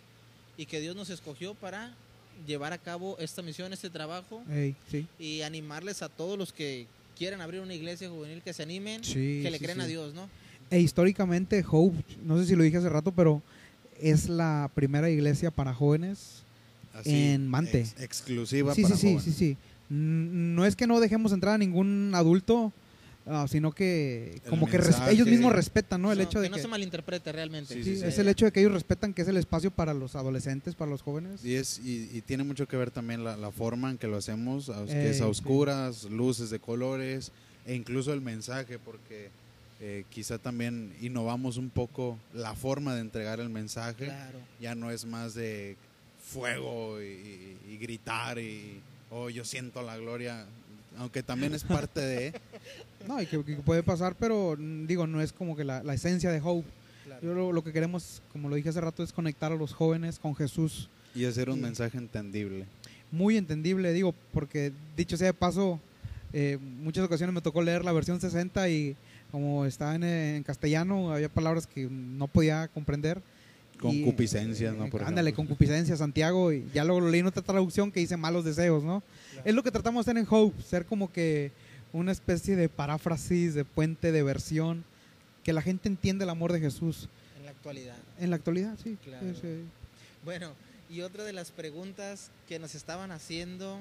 y 0.57 0.67
que 0.67 0.81
Dios 0.81 0.97
nos 0.97 1.11
escogió 1.11 1.55
para 1.55 1.95
llevar 2.47 2.73
a 2.73 2.79
cabo 2.79 3.17
esta 3.19 3.43
misión, 3.43 3.73
este 3.73 3.91
trabajo 3.91 4.43
sí. 4.91 5.07
y 5.19 5.43
animarles 5.43 6.03
a 6.03 6.09
todos 6.09 6.37
los 6.39 6.53
que 6.53 6.87
quieren 7.19 7.41
abrir 7.41 7.61
una 7.61 7.75
iglesia 7.75 8.09
juvenil, 8.09 8.43
que 8.43 8.53
se 8.53 8.63
animen, 8.63 9.05
Sí, 9.05 9.41
que 9.43 9.51
le 9.51 9.59
sí, 9.59 9.65
creen 9.65 9.79
sí. 9.79 9.85
a 9.85 9.87
Dios, 9.87 10.15
¿no? 10.15 10.29
E 10.71 10.81
históricamente 10.81 11.65
Hope, 11.69 12.03
no 12.25 12.39
sé 12.39 12.47
si 12.47 12.57
lo 12.57 12.63
dije 12.65 12.79
hace 12.79 12.89
rato, 12.89 13.13
pero 13.13 13.43
es 14.01 14.29
la 14.29 14.71
primera 14.75 15.09
iglesia 15.11 15.51
para 15.51 15.73
jóvenes. 15.75 16.43
Así, 16.95 17.11
En 17.33 17.47
Mante. 17.49 17.81
ex- 17.81 18.01
exclusiva 18.01 18.75
Sí, 18.75 18.83
para 18.83 18.95
sí, 18.97 19.01
sí, 19.01 19.07
jóvenes. 19.15 19.25
sí, 19.25 19.33
sí. 19.33 19.57
N- 19.91 20.55
No 20.57 20.65
es 20.65 20.75
que 20.75 20.87
no 20.87 20.99
dejemos 21.01 21.33
entrar 21.33 21.55
a 21.55 21.59
ningún 21.59 22.13
adulto, 22.15 22.73
sino 23.49 23.73
que 23.73 24.35
El 24.45 24.51
como 24.51 24.67
que 24.67 24.77
ellos 25.11 25.27
mismos 25.27 25.53
respetan, 25.53 26.03
¿no? 26.03 26.13
El 26.13 26.19
No, 26.19 26.25
hecho 26.25 26.41
de 26.41 26.47
que 26.47 26.51
no 26.51 26.57
que 26.57 26.63
se 26.63 26.69
malinterprete 26.69 27.33
realmente. 27.33 27.73
Sí, 27.75 27.83
sí, 27.83 27.97
sí, 27.97 28.05
es 28.05 28.15
sí. 28.17 28.21
el 28.21 28.29
hecho 28.29 28.45
de 28.45 28.53
que 28.53 28.61
ellos 28.61 28.73
respetan 28.73 29.15
que 29.15 29.23
es 29.23 29.29
el 29.29 29.37
espacio 29.39 29.71
para 29.71 29.95
los 29.95 30.15
adolescentes, 30.15 30.75
para 30.75 30.91
los 30.91 31.01
jóvenes. 31.03 31.43
Y, 31.45 31.55
es, 31.55 31.79
y, 31.79 32.11
y 32.13 32.21
tiene 32.21 32.45
mucho 32.45 32.69
que 32.69 32.77
ver 32.77 32.91
también 32.91 33.25
la, 33.25 33.37
la 33.37 33.51
forma 33.51 33.91
en 33.91 33.97
que 33.99 34.07
lo 34.09 34.17
hacemos, 34.19 34.69
a- 34.69 34.85
que 34.85 35.09
es 35.11 35.17
a 35.21 35.25
sí. 35.25 35.31
oscuras, 35.31 36.05
luces 36.05 36.51
de 36.51 36.59
colores, 36.59 37.33
e 37.67 37.75
incluso 37.75 38.13
el 38.13 38.21
mensaje, 38.21 38.79
porque 38.79 39.31
eh, 39.81 40.05
quizá 40.11 40.37
también 40.39 40.95
innovamos 41.01 41.57
un 41.57 41.71
poco 41.71 42.19
la 42.35 42.55
forma 42.55 42.95
de 42.95 43.01
entregar 43.01 43.41
el 43.41 43.49
mensaje. 43.49 44.05
Claro. 44.05 44.39
Ya 44.61 44.75
no 44.75 44.91
es 44.91 45.07
más 45.07 45.33
de 45.35 45.77
fuego 46.23 47.01
y, 47.01 47.07
y- 47.07 47.59
y 47.73 47.79
gritar 47.79 48.39
y, 48.39 48.81
oh, 49.11 49.31
yo 49.31 49.45
siento 49.45 49.81
la 49.83 49.97
gloria, 49.97 50.45
aunque 50.99 51.23
también 51.23 51.55
es 51.55 51.65
parte 51.65 52.01
de... 52.01 52.35
No, 53.09 53.21
y 53.21 53.27
que, 53.27 53.43
que 53.45 53.57
puede 53.57 53.83
pasar, 53.83 54.15
pero 54.19 54.57
mm, 54.59 54.87
digo, 54.87 55.07
no 55.07 55.21
es 55.21 55.33
como 55.33 55.57
que 55.57 55.65
la, 55.65 55.83
la 55.83 55.95
esencia 55.95 56.31
de 56.31 56.41
Hope. 56.43 56.67
claro. 57.05 57.21
Yo 57.23 57.35
lo, 57.35 57.53
lo 57.53 57.63
que 57.65 57.73
queremos, 57.73 58.23
como 58.33 58.49
lo 58.49 58.57
dije 58.57 58.69
hace 58.71 58.81
rato, 58.81 59.03
es 59.03 59.13
conectar 59.13 59.53
a 59.53 59.57
los 59.57 59.73
jóvenes 59.73 60.19
con 60.19 60.35
Jesús. 60.35 60.89
Y 61.15 61.25
hacer 61.27 61.49
un 61.51 61.61
mensaje 61.61 61.97
entendible. 61.99 62.67
Muy 63.13 63.37
entendible, 63.37 63.93
digo, 63.93 64.15
porque 64.33 64.73
dicho 64.97 65.17
sea 65.17 65.29
de 65.29 65.35
paso, 65.35 65.79
eh, 66.33 66.59
muchas 66.61 67.05
ocasiones 67.05 67.33
me 67.33 67.41
tocó 67.41 67.63
leer 67.63 67.85
la 67.85 67.93
versión 67.93 68.21
60 68.21 68.69
y 68.69 68.97
como 69.31 69.65
está 69.67 69.95
en, 69.95 70.03
en 70.05 70.43
castellano, 70.43 71.13
había 71.13 71.29
palabras 71.29 71.67
que 71.67 71.89
no 71.89 72.27
podía 72.27 72.67
comprender. 72.69 73.21
Concupiscencia, 73.81 74.73
Y, 74.73 74.79
¿no? 74.79 74.87
eh, 74.87 74.91
Por 74.91 75.03
ándale, 75.03 75.31
ejemplo. 75.31 75.49
concupiscencia, 75.49 75.97
Santiago, 75.97 76.53
y 76.53 76.65
ya 76.73 76.85
luego 76.85 77.01
lo 77.01 77.11
leí 77.11 77.21
en 77.21 77.27
otra 77.27 77.43
traducción 77.43 77.91
que 77.93 78.01
dice 78.01 78.17
malos 78.17 78.45
deseos, 78.45 78.83
¿no? 78.85 79.03
Claro. 79.33 79.49
Es 79.49 79.55
lo 79.55 79.63
que 79.63 79.71
tratamos 79.71 80.05
de 80.07 80.13
hacer 80.13 80.21
en 80.23 80.27
Hope, 80.31 80.63
ser 80.63 80.87
como 80.87 81.13
que 81.13 81.51
una 81.95 82.13
especie 82.13 82.57
de 82.57 82.69
paráfrasis, 82.69 83.55
de 83.55 83.65
puente, 83.65 84.13
de 84.13 84.23
versión, 84.23 84.85
que 85.45 85.53
la 85.55 85.63
gente 85.63 85.89
entienda 85.89 86.25
el 86.25 86.31
amor 86.31 86.53
de 86.53 86.61
Jesús. 86.61 87.09
En 87.39 87.45
la 87.47 87.51
actualidad. 87.53 87.97
En 88.19 88.31
la 88.31 88.37
actualidad, 88.37 88.77
sí. 88.83 88.99
Claro. 89.03 89.27
sí, 89.33 89.39
sí. 89.41 89.65
Bueno, 90.25 90.53
y 90.91 91.01
otra 91.03 91.25
de 91.25 91.33
las 91.33 91.51
preguntas 91.53 92.31
que 92.49 92.59
nos 92.59 92.75
estaban 92.75 93.11
haciendo 93.13 93.81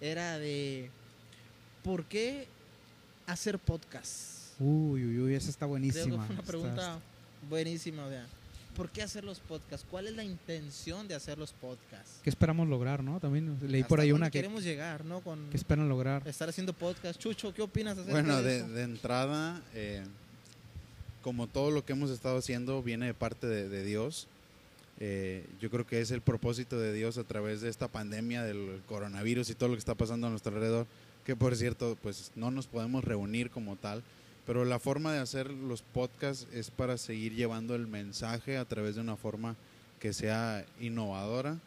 era 0.00 0.38
de 0.38 0.90
¿por 1.82 2.04
qué 2.06 2.48
hacer 3.26 3.58
podcast? 3.58 4.58
Uy, 4.58 5.04
uy, 5.04 5.18
uy, 5.20 5.34
esa 5.34 5.50
está 5.50 5.60
Creo 5.66 5.70
buenísima. 5.70 6.02
que 6.04 6.08
fue 6.08 6.16
una 6.16 6.32
Está- 6.40 6.42
pregunta 6.46 6.98
buenísima, 7.50 8.06
o 8.06 8.10
sea, 8.10 8.26
¿por 8.74 8.90
qué 8.90 9.02
hacer 9.02 9.24
los 9.24 9.40
podcasts? 9.40 9.86
¿Cuál 9.90 10.08
es 10.08 10.14
la 10.14 10.24
intención 10.24 11.08
de 11.08 11.14
hacer 11.14 11.38
los 11.38 11.52
podcasts? 11.52 12.20
¿Qué 12.22 12.30
esperamos 12.30 12.68
lograr, 12.68 13.02
no? 13.02 13.20
También 13.20 13.58
leí 13.62 13.82
por 13.84 13.98
¿Hasta 13.98 14.04
ahí 14.04 14.12
una 14.12 14.30
que, 14.30 14.38
queremos 14.38 14.62
llegar, 14.62 15.04
¿no? 15.04 15.20
Con 15.20 15.48
que 15.50 15.56
esperan 15.56 15.88
lograr. 15.88 16.26
estar 16.26 16.48
haciendo 16.48 16.72
podcast. 16.72 17.18
Chucho, 17.18 17.54
¿qué 17.54 17.62
opinas 17.62 17.98
acerca 17.98 18.12
Bueno, 18.12 18.42
de, 18.42 18.42
de, 18.42 18.56
eso? 18.58 18.68
de 18.68 18.82
entrada, 18.82 19.62
eh, 19.74 20.04
como 21.22 21.46
todo 21.46 21.70
lo 21.70 21.84
que 21.84 21.92
hemos 21.92 22.10
estado 22.10 22.38
haciendo 22.38 22.82
viene 22.82 23.06
de 23.06 23.14
parte 23.14 23.46
de, 23.46 23.68
de 23.68 23.84
Dios, 23.84 24.28
eh, 25.00 25.46
yo 25.60 25.70
creo 25.70 25.86
que 25.86 26.00
es 26.00 26.10
el 26.10 26.20
propósito 26.20 26.78
de 26.78 26.92
Dios 26.92 27.18
a 27.18 27.24
través 27.24 27.60
de 27.60 27.68
esta 27.68 27.88
pandemia 27.88 28.42
del 28.44 28.80
coronavirus 28.86 29.50
y 29.50 29.54
todo 29.54 29.68
lo 29.68 29.74
que 29.74 29.80
está 29.80 29.94
pasando 29.94 30.26
a 30.26 30.30
nuestro 30.30 30.54
alrededor, 30.54 30.86
que 31.24 31.34
por 31.34 31.56
cierto, 31.56 31.96
pues 32.02 32.30
no 32.36 32.50
nos 32.50 32.66
podemos 32.66 33.02
reunir 33.02 33.50
como 33.50 33.76
tal, 33.76 34.02
pero 34.46 34.64
la 34.64 34.78
forma 34.78 35.12
de 35.12 35.20
hacer 35.20 35.50
los 35.50 35.82
podcasts 35.82 36.46
es 36.52 36.70
para 36.70 36.98
seguir 36.98 37.34
llevando 37.34 37.74
el 37.74 37.86
mensaje 37.86 38.56
a 38.56 38.64
través 38.64 38.94
de 38.94 39.00
una 39.00 39.16
forma 39.16 39.56
que 40.00 40.12
sea 40.12 40.64
innovadora 40.80 41.58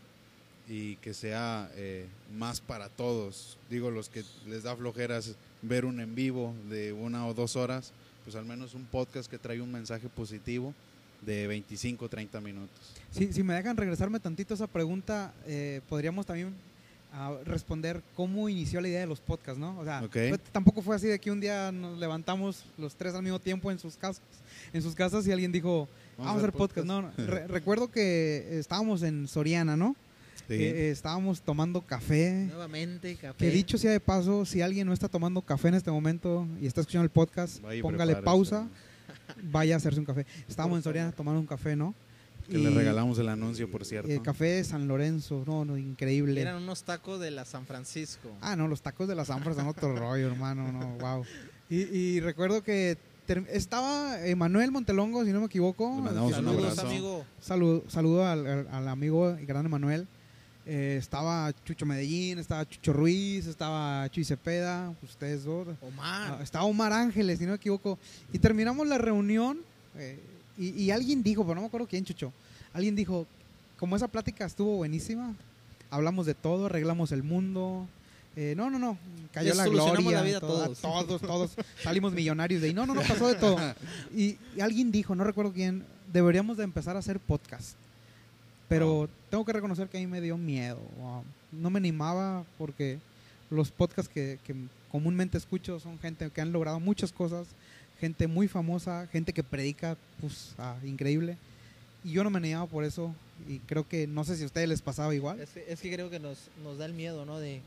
y 0.70 0.98
que 0.98 1.14
sea 1.14 1.72
eh, 1.76 2.08
más 2.36 2.62
para 2.62 2.90
todos. 2.90 3.58
Digo, 3.70 3.90
los 3.90 4.10
que 4.10 4.24
les 4.48 4.64
da 4.64 4.76
flojeras 4.76 5.36
ver 5.62 5.86
un 5.86 6.00
en 6.00 6.14
vivo 6.14 6.54
de 6.70 6.94
una 6.94 7.26
o 7.26 7.34
dos 7.34 7.56
horas, 7.56 7.94
pues 8.24 8.36
al 8.36 8.46
menos 8.46 8.74
un 8.74 8.86
podcast 8.86 9.30
que 9.30 9.38
trae 9.40 9.62
un 9.62 9.72
mensaje 9.72 10.10
positivo 10.10 10.74
de 11.22 11.48
25 11.48 12.06
o 12.06 12.10
30 12.10 12.42
minutos. 12.42 12.94
Si, 13.12 13.34
si 13.34 13.42
me 13.42 13.54
dejan 13.54 13.78
regresarme 13.78 14.20
tantito 14.20 14.54
a 14.54 14.56
esa 14.56 14.68
pregunta, 14.68 15.34
eh, 15.48 15.82
podríamos 15.90 16.26
también 16.26 16.54
ah, 17.14 17.36
responder 17.46 18.02
cómo 18.16 18.50
inició 18.50 18.82
la 18.82 18.88
idea 18.90 19.00
de 19.02 19.08
los 19.08 19.20
podcasts, 19.20 19.60
¿no? 19.60 19.78
O 19.80 19.84
sea, 19.84 20.04
fue- 20.10 20.38
tampoco 20.52 20.82
fue 20.82 20.96
así 20.96 21.08
de 21.08 21.20
que 21.20 21.32
un 21.32 21.40
día 21.40 21.72
nos 21.72 21.98
levantamos 21.98 22.66
los 22.78 22.96
tres 22.96 23.14
al 23.16 23.24
mismo 23.24 23.40
tiempo 23.40 23.72
en 23.72 23.80
sus 23.80 23.96
casas, 23.98 24.22
en 24.74 24.82
sus 24.82 24.96
casas 24.96 25.26
y 25.28 25.32
alguien 25.32 25.52
dijo, 25.52 25.88
vamos, 26.18 26.36
a 26.36 26.38
hacer 26.38 26.52
podcast. 26.54 26.86
No, 26.88 27.02
no. 27.02 27.12
Re- 27.18 27.48
recuerdo 27.48 27.90
que 27.92 28.58
estábamos 28.60 29.04
en 29.04 29.28
Soriana, 29.28 29.76
¿no? 29.78 29.96
Sí. 30.48 30.54
Eh, 30.54 30.88
eh, 30.88 30.92
estábamos 30.92 31.42
tomando 31.42 31.82
café. 31.82 32.46
Nuevamente, 32.50 33.16
café. 33.16 33.38
Que 33.38 33.50
dicho 33.52 33.78
sea 33.78 33.92
de 33.92 34.00
paso, 34.00 34.46
si 34.46 34.62
alguien 34.62 34.88
no 34.88 34.94
está 34.94 35.10
tomando 35.10 35.42
café 35.42 35.68
en 35.68 35.74
este 35.76 35.92
momento 35.92 36.48
y 36.62 36.68
está 36.68 36.80
escuchando 36.82 37.04
el 37.04 37.10
podcast, 37.10 37.62
Vaya 37.62 37.82
póngale 37.82 38.14
prepárese. 38.14 38.24
pausa, 38.24 38.68
vaya 39.44 39.74
a 39.74 39.78
hacerse 39.78 40.00
un 40.00 40.06
café. 40.06 40.26
Estábamos 40.48 40.78
en 40.78 40.84
Soriana 40.84 41.12
tomando 41.12 41.40
un 41.42 41.48
café, 41.48 41.76
¿no? 41.76 41.94
Que 42.50 42.58
le 42.58 42.70
regalamos 42.70 43.20
el 43.20 43.30
anuncio, 43.30 43.70
por 43.70 43.84
cierto. 43.86 44.10
el 44.10 44.22
café 44.22 44.46
de 44.46 44.64
San 44.64 44.88
Lorenzo, 44.88 45.44
no, 45.46 45.66
no, 45.66 45.78
increíble. 45.78 46.40
Eran 46.42 46.64
unos 46.64 46.84
tacos 46.84 47.20
de 47.20 47.32
la 47.32 47.46
San 47.46 47.66
Francisco. 47.66 48.32
Ah, 48.42 48.56
no, 48.56 48.68
los 48.68 48.82
tacos 48.82 49.08
de 49.08 49.16
las 49.16 49.28
Zambras 49.28 49.56
son 49.56 49.68
otro 49.68 49.96
rollo, 49.96 50.28
hermano, 50.28 50.72
no, 50.72 50.98
wow. 50.98 51.26
Y, 51.70 51.82
y 51.82 52.20
recuerdo 52.22 52.64
que 52.64 52.98
estaba 53.52 54.26
Emanuel 54.26 54.72
Montelongo, 54.72 55.26
si 55.26 55.32
no 55.32 55.40
me 55.42 55.48
equivoco. 55.48 56.02
Le 56.04 56.10
Saludos, 56.14 56.66
abrazo. 56.74 56.88
amigo. 56.88 57.26
Saludo, 57.42 57.84
saludo 57.88 58.26
al, 58.26 58.88
amigo 58.88 59.38
y 59.40 59.46
gran 59.46 59.66
Emanuel. 59.66 60.08
Eh, 60.66 60.98
estaba 61.00 61.54
Chucho 61.64 61.86
Medellín, 61.86 62.40
estaba 62.40 62.68
Chucho 62.68 62.92
Ruiz, 62.92 63.48
estaba 63.48 64.10
Chuy 64.10 64.26
Cepeda, 64.26 64.94
ustedes 65.02 65.46
dos. 65.46 65.68
Omar. 65.82 66.38
Ah, 66.40 66.44
estaba 66.44 66.66
Omar 66.66 66.92
Ángeles, 66.92 67.40
si 67.40 67.46
no 67.46 67.52
me 67.52 67.56
equivoco. 67.58 67.98
Y 68.34 68.40
terminamos 68.40 68.86
la 68.88 68.98
reunión 68.98 69.60
eh, 69.98 70.20
y, 70.58 70.70
y 70.84 70.92
alguien 70.92 71.24
dijo, 71.24 71.44
pero 71.44 71.56
no 71.56 71.62
me 71.62 71.68
acuerdo 71.68 71.88
quién, 71.88 72.04
Chucho. 72.06 72.32
Alguien 72.74 72.96
dijo, 72.96 73.26
como 73.78 73.96
esa 73.96 74.08
plática 74.08 74.46
estuvo 74.46 74.78
buenísima, 74.78 75.36
hablamos 75.90 76.26
de 76.26 76.34
todo, 76.34 76.66
arreglamos 76.66 77.12
el 77.12 77.24
mundo. 77.24 77.88
eh, 78.36 78.54
no, 78.58 78.70
no, 78.70 78.78
no, 78.80 78.98
cayó 79.34 79.50
Les 79.50 79.58
la 79.58 79.68
gloria. 79.68 80.12
la 80.18 80.22
vida 80.24 80.38
a 80.38 80.42
todos. 80.42 80.80
todos, 80.80 81.22
todos 81.22 81.52
salimos 81.84 82.14
millonarios 82.14 82.62
de 82.62 82.68
ahí. 82.68 82.74
No, 82.74 82.86
no, 82.86 82.94
no, 82.94 83.02
pasó 83.02 83.28
de 83.28 83.36
todo. 83.36 83.58
Y, 84.16 84.38
y 84.56 84.62
alguien 84.62 84.92
dijo, 84.92 85.16
no 85.16 85.24
recuerdo 85.24 85.54
quién, 85.54 85.86
deberíamos 86.12 86.58
de 86.58 86.64
empezar 86.64 86.96
a 86.96 87.00
hacer 87.00 87.20
podcast. 87.20 87.76
Pero 88.70 89.10
tengo 89.30 89.46
que 89.46 89.54
reconocer 89.54 89.88
que 89.88 89.98
a 89.98 90.02
mí 90.02 90.08
me 90.08 90.22
dio 90.22 90.38
miedo. 90.38 90.80
wow. 91.00 91.24
No 91.52 91.70
me 91.70 91.78
animaba 91.78 92.44
porque 92.58 93.00
los 93.50 93.72
podcasts 93.72 94.12
que, 94.14 94.40
que 94.44 94.54
comúnmente 94.92 95.38
escucho 95.38 95.80
son 95.80 95.98
gente 96.00 96.30
que 96.30 96.42
han 96.42 96.52
logrado 96.52 96.80
muchas 96.80 97.14
cosas, 97.14 97.48
gente 98.00 98.28
muy 98.28 98.48
famosa, 98.48 99.08
gente 99.12 99.34
que 99.34 99.44
predica, 99.44 99.98
pues, 100.22 100.54
ah, 100.58 100.76
increíble. 100.86 101.38
Y 102.04 102.12
yo 102.12 102.24
no 102.24 102.30
me 102.30 102.38
animaba 102.38 102.66
por 102.68 102.84
eso. 102.84 103.14
Y 103.48 103.60
creo 103.60 103.88
que, 103.88 104.08
no 104.08 104.24
sé 104.24 104.36
si 104.38 104.44
a 104.44 104.46
ustedes 104.48 104.68
les 104.70 104.82
pasaba 104.82 105.14
igual. 105.14 105.40
Es, 105.40 105.50
que, 105.50 105.66
es 105.68 105.80
que 105.82 105.92
creo 105.94 106.10
que 106.10 106.20
nos, 106.20 106.38
nos 106.64 106.78
da 106.78 106.86
el 106.86 106.94
miedo, 106.94 107.26
¿no? 107.26 107.40
De, 107.40 107.62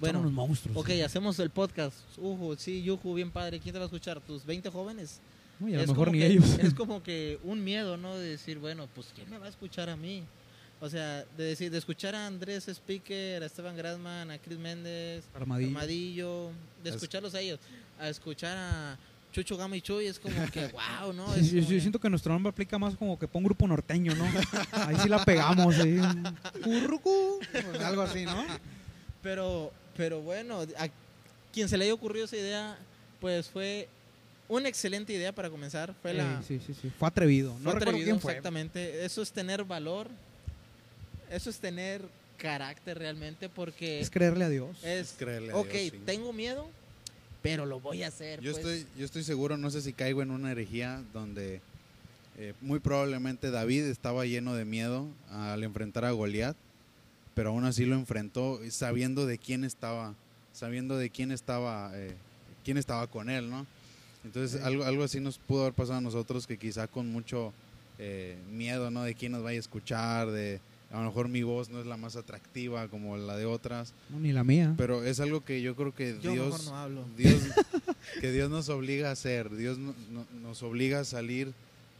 Son 0.00 0.10
unos 0.10 0.22
bueno, 0.24 0.30
monstruos. 0.30 0.76
ok, 0.76 0.90
hacemos 1.04 1.38
el 1.38 1.50
podcast. 1.50 1.96
Ujú, 2.18 2.56
sí, 2.58 2.82
Yuju, 2.82 3.14
bien 3.14 3.30
padre. 3.30 3.60
¿Quién 3.60 3.72
te 3.72 3.78
va 3.78 3.84
a 3.84 3.86
escuchar? 3.86 4.20
¿Tus 4.20 4.44
20 4.44 4.70
jóvenes? 4.70 5.20
Uy, 5.60 5.74
a 5.74 5.78
lo 5.80 5.86
mejor 5.86 6.12
ni 6.12 6.18
que- 6.18 6.26
ellos. 6.26 6.58
Es 6.58 6.74
como 6.74 7.02
que 7.02 7.38
un 7.44 7.64
miedo, 7.64 7.96
¿no? 7.96 8.16
De 8.18 8.28
decir, 8.30 8.58
bueno, 8.58 8.88
pues 8.94 9.08
¿quién 9.14 9.30
me 9.30 9.38
va 9.38 9.46
a 9.46 9.48
escuchar 9.50 9.88
a 9.88 9.96
mí? 9.96 10.22
O 10.78 10.90
sea, 10.90 11.24
de 11.38 11.44
decir, 11.44 11.70
de 11.70 11.78
escuchar 11.78 12.14
a 12.14 12.26
Andrés 12.26 12.68
Speaker, 12.68 13.42
a 13.42 13.46
Esteban 13.46 13.74
Grasman, 13.74 14.30
a 14.30 14.38
Chris 14.38 14.58
Méndez, 14.58 15.24
Armadillo. 15.34 15.68
Armadillo, 15.68 16.50
de 16.84 16.90
Es- 16.90 16.96
escucharlos 16.96 17.34
a 17.34 17.40
ellos, 17.40 17.58
a 17.98 18.10
escuchar 18.10 18.54
a 18.58 18.98
Chucho 19.36 19.58
Gama 19.58 19.76
y 19.76 19.82
Chuy, 19.82 20.06
es 20.06 20.18
como 20.18 20.34
que, 20.50 20.68
wow, 20.68 21.12
¿no? 21.12 21.30
Sí, 21.34 21.40
Es 21.40 21.50
yo 21.50 21.68
que- 21.68 21.80
siento 21.80 21.98
que 22.00 22.08
nuestro 22.08 22.32
nombre 22.32 22.48
aplica 22.48 22.78
más 22.78 22.96
como 22.96 23.18
que 23.18 23.28
pon 23.28 23.44
grupo 23.44 23.66
norteño, 23.68 24.14
¿no? 24.14 24.24
Ahí 24.72 24.96
sí 25.02 25.10
la 25.10 25.22
pegamos, 25.26 25.78
ahí. 25.78 26.00
Currucú, 26.64 27.38
pues, 27.52 27.80
algo 27.84 28.00
así, 28.00 28.24
¿no? 28.24 28.46
Pero, 29.22 29.70
pero 29.94 30.22
bueno, 30.22 30.60
a 30.78 30.88
quien 31.52 31.68
se 31.68 31.76
le 31.76 31.84
haya 31.84 31.92
ocurrido 31.92 32.24
esa 32.24 32.36
idea, 32.38 32.78
pues 33.20 33.48
fue 33.50 33.88
una 34.48 34.70
excelente 34.70 35.12
idea 35.12 35.32
para 35.34 35.50
comenzar. 35.50 35.94
Fue 36.00 36.14
la, 36.14 36.42
sí, 36.42 36.58
sí, 36.66 36.72
sí. 36.80 36.90
Fue 36.98 37.06
atrevido. 37.06 37.50
No 37.58 37.64
fue 37.64 37.72
recuerdo 37.74 37.90
atrevido, 37.90 38.04
quién 38.06 38.20
fue. 38.20 38.32
exactamente. 38.32 39.04
Eso 39.04 39.20
es 39.20 39.30
tener 39.32 39.64
valor, 39.64 40.08
eso 41.30 41.50
es 41.50 41.58
tener 41.58 42.00
carácter 42.38 42.98
realmente, 42.98 43.50
porque 43.50 44.00
Es 44.00 44.08
creerle 44.08 44.44
a 44.44 44.48
Dios. 44.48 44.82
es, 44.82 45.14
creerle 45.18 45.52
a 45.52 45.56
ok, 45.56 45.68
Dios, 45.68 45.92
sí. 45.92 46.00
tengo 46.06 46.32
miedo, 46.32 46.68
pero 47.46 47.66
lo 47.66 47.80
voy 47.80 48.02
a 48.02 48.08
hacer. 48.08 48.40
Yo, 48.40 48.52
pues. 48.52 48.64
estoy, 48.64 48.86
yo 48.98 49.04
estoy 49.04 49.22
seguro, 49.22 49.56
no 49.56 49.70
sé 49.70 49.80
si 49.80 49.92
caigo 49.92 50.22
en 50.22 50.30
una 50.30 50.50
herejía 50.50 51.02
donde 51.12 51.60
eh, 52.38 52.54
muy 52.60 52.80
probablemente 52.80 53.50
David 53.50 53.84
estaba 53.84 54.26
lleno 54.26 54.54
de 54.54 54.64
miedo 54.64 55.06
al 55.30 55.62
enfrentar 55.62 56.04
a 56.04 56.10
Goliat, 56.10 56.56
pero 57.34 57.50
aún 57.50 57.64
así 57.64 57.84
lo 57.84 57.94
enfrentó 57.94 58.60
sabiendo 58.70 59.26
de 59.26 59.38
quién 59.38 59.64
estaba, 59.64 60.14
sabiendo 60.52 60.98
de 60.98 61.10
quién 61.10 61.30
estaba, 61.30 61.92
eh, 61.94 62.14
quién 62.64 62.78
estaba 62.78 63.06
con 63.06 63.30
él, 63.30 63.48
¿no? 63.48 63.66
Entonces, 64.24 64.60
algo, 64.62 64.84
algo 64.84 65.04
así 65.04 65.20
nos 65.20 65.38
pudo 65.38 65.62
haber 65.62 65.74
pasado 65.74 65.98
a 65.98 66.00
nosotros 66.00 66.48
que 66.48 66.58
quizá 66.58 66.88
con 66.88 67.12
mucho 67.12 67.52
eh, 67.98 68.36
miedo, 68.50 68.90
¿no? 68.90 69.04
De 69.04 69.14
quién 69.14 69.30
nos 69.32 69.44
vaya 69.44 69.58
a 69.58 69.60
escuchar, 69.60 70.30
de 70.32 70.60
a 70.92 70.98
lo 71.00 71.06
mejor 71.06 71.28
mi 71.28 71.42
voz 71.42 71.68
no 71.68 71.80
es 71.80 71.86
la 71.86 71.96
más 71.96 72.16
atractiva 72.16 72.88
como 72.88 73.16
la 73.16 73.36
de 73.36 73.44
otras, 73.44 73.92
No, 74.10 74.20
ni 74.20 74.32
la 74.32 74.44
mía. 74.44 74.74
pero 74.76 75.04
es 75.04 75.18
algo 75.20 75.44
que 75.44 75.60
yo 75.62 75.74
creo 75.74 75.94
que 75.94 76.16
Yo 76.22 76.32
mejor 76.32 76.48
Dios, 76.50 76.64
no 76.66 76.76
hablo. 76.76 77.04
Dios, 77.16 77.34
que 78.20 78.32
Dios 78.32 78.50
nos 78.50 78.68
obliga 78.68 79.08
a 79.08 79.12
hacer, 79.12 79.54
Dios 79.56 79.78
no- 79.78 79.94
no- 80.12 80.26
nos 80.42 80.62
obliga 80.62 81.00
a 81.00 81.04
salir 81.04 81.52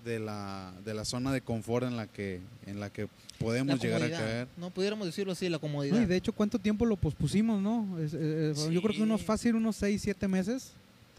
de 0.05 0.20
la, 0.20 0.72
de 0.85 0.94
la 0.94 1.05
zona 1.05 1.33
de 1.33 1.40
confort 1.40 1.85
en 1.85 1.96
la 1.96 2.07
que, 2.07 2.40
en 2.66 2.79
la 2.79 2.90
que 2.90 3.09
podemos 3.40 3.77
La 3.77 3.83
llegar 3.83 4.03
a 4.05 4.09
caer. 4.11 4.49
No 4.57 4.70
pudiéramos 4.70 5.05
decirlo 5.07 5.33
así, 5.33 5.49
la 5.49 5.59
comodidad. 5.59 5.96
No, 5.96 6.03
y 6.03 6.07
de 6.07 6.16
hecho, 6.16 6.33
¿cuánto 6.33 6.61
tiempo 6.61 6.87
lo 6.87 6.96
pospusimos, 6.96 7.61
no? 7.61 7.99
Es- 7.99 8.12
Yo 8.12 8.81
creo 8.83 8.94
que 8.94 9.03
unos 9.03 9.22
fácil, 9.25 9.57
unos 9.57 9.75
6, 9.77 10.01
7 10.01 10.29
meses, 10.29 10.70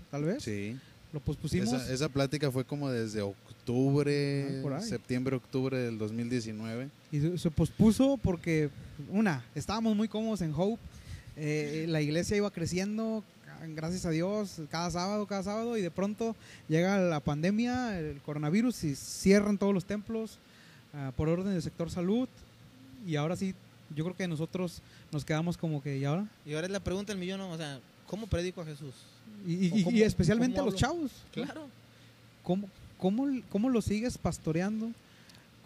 tal 0.10 0.24
vez. 0.24 0.42
Sí. 0.42 0.78
Lo 1.12 1.20
pospusimos. 1.20 1.68
Esa, 1.74 1.94
esa 1.94 2.08
plática 2.10 2.50
fue 2.50 2.64
como 2.64 2.90
desde 2.90 3.22
octubre, 3.22 4.62
Ah, 4.74 4.82
septiembre, 4.82 5.36
octubre 5.36 5.78
del 5.78 5.98
2019. 5.98 6.90
Y 7.12 7.38
se, 7.38 7.50
pospuso 7.52 8.18
porque, 8.22 8.70
una, 9.10 9.44
estábamos 9.56 9.96
muy 9.96 10.08
cómodos 10.08 10.42
en 10.42 10.54
Hope. 10.56 10.82
eh, 11.38 11.86
la 11.88 12.02
iglesia 12.02 12.36
iba 12.36 12.52
creciendo, 12.52 13.24
gracias 13.76 14.06
a 14.06 14.10
Dios, 14.10 14.60
cada 14.70 14.92
sábado, 14.92 15.26
cada 15.26 15.44
sábado. 15.44 15.78
Y 15.78 15.82
de 15.82 15.92
pronto 15.92 16.36
llega 16.68 16.98
la 17.00 17.20
pandemia, 17.20 17.98
el 18.00 18.20
coronavirus, 18.22 18.84
y 18.84 18.96
cierran 18.96 19.58
todos 19.58 19.74
los 19.74 19.86
templos 19.86 20.38
ah, 20.94 21.12
por 21.16 21.30
orden 21.30 21.54
del 21.54 21.62
sector 21.62 21.90
salud. 21.90 22.28
Y 23.06 23.16
ahora 23.16 23.36
sí, 23.38 23.54
yo 23.96 24.04
creo 24.04 24.18
que 24.18 24.28
nosotros 24.28 24.82
nos 25.12 25.24
quedamos 25.24 25.56
como 25.58 25.82
que, 25.82 25.98
¿y 25.98 26.04
ahora? 26.04 26.28
Y 26.46 26.54
ahora 26.56 26.68
es 26.68 26.74
la 26.74 26.82
pregunta 26.82 27.14
del 27.14 27.20
millón, 27.20 27.40
o 27.40 27.56
sea, 27.56 27.80
¿cómo 28.08 28.28
predico 28.28 28.60
a 28.62 28.66
Jesús? 28.66 28.94
Y, 29.46 29.68
y- 29.68 29.72
¿O 29.72 29.76
y 29.78 29.84
cómo- 29.84 29.98
especialmente 29.98 30.58
a 30.58 30.62
cómo 30.62 30.72
los 30.72 30.80
chavos. 30.80 31.12
Claro. 31.32 31.68
¿Cómo, 32.44 32.70
cómo, 32.98 33.28
cómo 33.50 33.70
lo 33.70 33.82
sigues 33.82 34.18
pastoreando? 34.18 34.92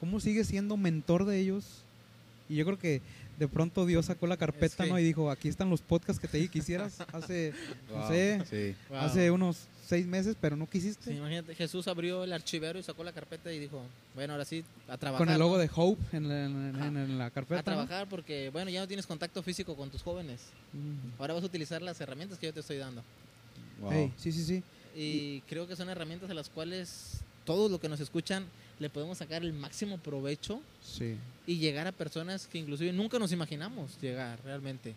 ¿Cómo 0.02 0.20
sigues 0.20 0.48
siendo 0.48 0.76
mentor 0.76 1.24
de 1.26 1.40
ellos? 1.40 1.64
Y 2.50 2.56
yo 2.58 2.66
creo 2.66 2.78
que 2.78 3.02
de 3.40 3.48
pronto 3.48 3.86
Dios 3.86 4.08
sacó 4.08 4.28
la 4.28 4.36
carpeta, 4.36 4.84
que- 4.84 4.90
¿no? 4.90 5.00
Y 5.00 5.04
dijo, 5.04 5.32
aquí 5.32 5.48
están 5.48 5.70
los 5.70 5.82
podcasts 5.82 6.20
que 6.20 6.28
te 6.28 6.38
dije 6.38 6.50
que 6.52 6.60
hicieras 6.60 6.98
hace, 7.14 7.54
no 7.90 8.00
Wow, 8.00 8.08
sé, 8.10 8.42
Sí. 8.50 8.76
Wow. 8.90 8.98
hace 9.00 9.32
unos 9.32 9.68
seis 9.88 10.06
meses, 10.06 10.36
pero 10.40 10.56
no 10.56 10.70
quisiste. 10.70 11.12
Sí, 11.12 11.18
imagínate, 11.18 11.54
Jesús 11.56 11.88
abrió 11.88 12.24
el 12.24 12.34
archivero 12.34 12.78
y 12.80 12.84
sacó 12.84 13.04
la 13.04 13.12
carpeta 13.14 13.52
y 13.54 13.60
dijo, 13.60 13.82
bueno, 14.16 14.34
ahora 14.34 14.46
sí, 14.46 14.64
a 14.88 14.98
trabajar. 14.98 15.26
Con 15.26 15.34
el 15.34 15.40
logo 15.40 15.56
¿no? 15.56 15.62
de 15.62 15.70
Hope 15.74 16.02
en 16.18 16.28
la, 16.30 16.46
en- 16.46 16.76
en- 16.84 16.98
en 16.98 17.18
la 17.18 17.30
carpeta. 17.30 17.62
A 17.62 17.64
trabajar 17.64 18.08
porque, 18.10 18.50
bueno, 18.52 18.70
ya 18.72 18.82
no 18.82 18.88
tienes 18.88 19.06
contacto 19.08 19.42
físico 19.44 19.76
con 19.76 19.90
tus 19.90 20.02
jóvenes. 20.02 20.42
¿no? 20.74 20.80
Mm. 20.80 20.98
Ahora 21.22 21.34
vas 21.36 21.44
a 21.44 21.46
utilizar 21.46 21.82
las 21.82 22.00
herramientas 22.02 22.38
que 22.40 22.48
yo 22.48 22.54
te 22.54 22.60
estoy 22.62 22.78
dando. 22.78 23.04
Wow. 23.82 23.92
Ey, 23.94 24.14
sí, 24.18 24.32
sí, 24.32 24.44
sí. 24.44 24.64
Y 24.96 25.42
creo 25.42 25.68
que 25.68 25.76
son 25.76 25.90
herramientas 25.90 26.30
a 26.30 26.34
las 26.34 26.50
cuales 26.50 27.22
todos 27.46 27.70
los 27.72 27.80
que 27.80 27.90
nos 27.90 28.00
escuchan 28.00 28.46
le 28.80 28.90
podemos 28.90 29.18
sacar 29.18 29.44
el 29.44 29.54
máximo 29.54 29.98
provecho 29.98 30.62
Sí. 30.84 31.16
y 31.46 31.58
llegar 31.58 31.88
a 31.88 31.92
personas 31.92 32.48
que 32.48 32.58
inclusive 32.58 32.92
nunca 32.94 33.20
nos 33.20 33.32
imaginamos 33.32 33.98
llegar 34.02 34.40
realmente. 34.44 34.96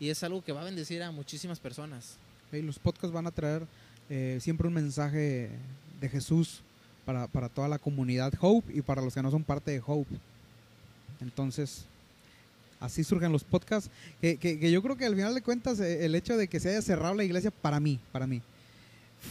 Y 0.00 0.08
es 0.08 0.22
algo 0.22 0.42
que 0.42 0.52
va 0.52 0.62
a 0.62 0.64
bendecir 0.64 1.02
a 1.02 1.10
muchísimas 1.10 1.60
personas. 1.60 2.16
Ey, 2.50 2.62
los 2.62 2.78
podcasts 2.78 3.12
van 3.12 3.26
a 3.26 3.30
traer 3.30 3.66
eh, 4.10 4.38
siempre 4.40 4.66
un 4.68 4.74
mensaje 4.74 5.50
de 6.00 6.08
Jesús 6.08 6.60
para, 7.04 7.26
para 7.28 7.48
toda 7.48 7.68
la 7.68 7.78
comunidad 7.78 8.32
Hope 8.40 8.72
y 8.74 8.82
para 8.82 9.00
los 9.02 9.14
que 9.14 9.22
no 9.22 9.30
son 9.30 9.44
parte 9.44 9.70
de 9.70 9.82
Hope. 9.84 10.16
Entonces, 11.20 11.84
así 12.80 13.04
surgen 13.04 13.32
los 13.32 13.44
podcasts. 13.44 13.90
Que, 14.20 14.36
que- 14.36 14.58
que 14.58 14.70
yo 14.72 14.82
creo 14.82 14.96
que 14.96 15.04
al 15.06 15.14
final 15.14 15.34
de 15.34 15.42
cuentas, 15.42 15.78
eh, 15.80 16.04
el 16.04 16.14
hecho 16.14 16.36
de 16.36 16.48
que 16.48 16.60
se 16.60 16.70
haya 16.70 16.82
cerrado 16.82 17.14
la 17.14 17.24
iglesia, 17.24 17.50
para 17.50 17.78
mí, 17.80 17.98
para 18.10 18.26
mí, 18.26 18.42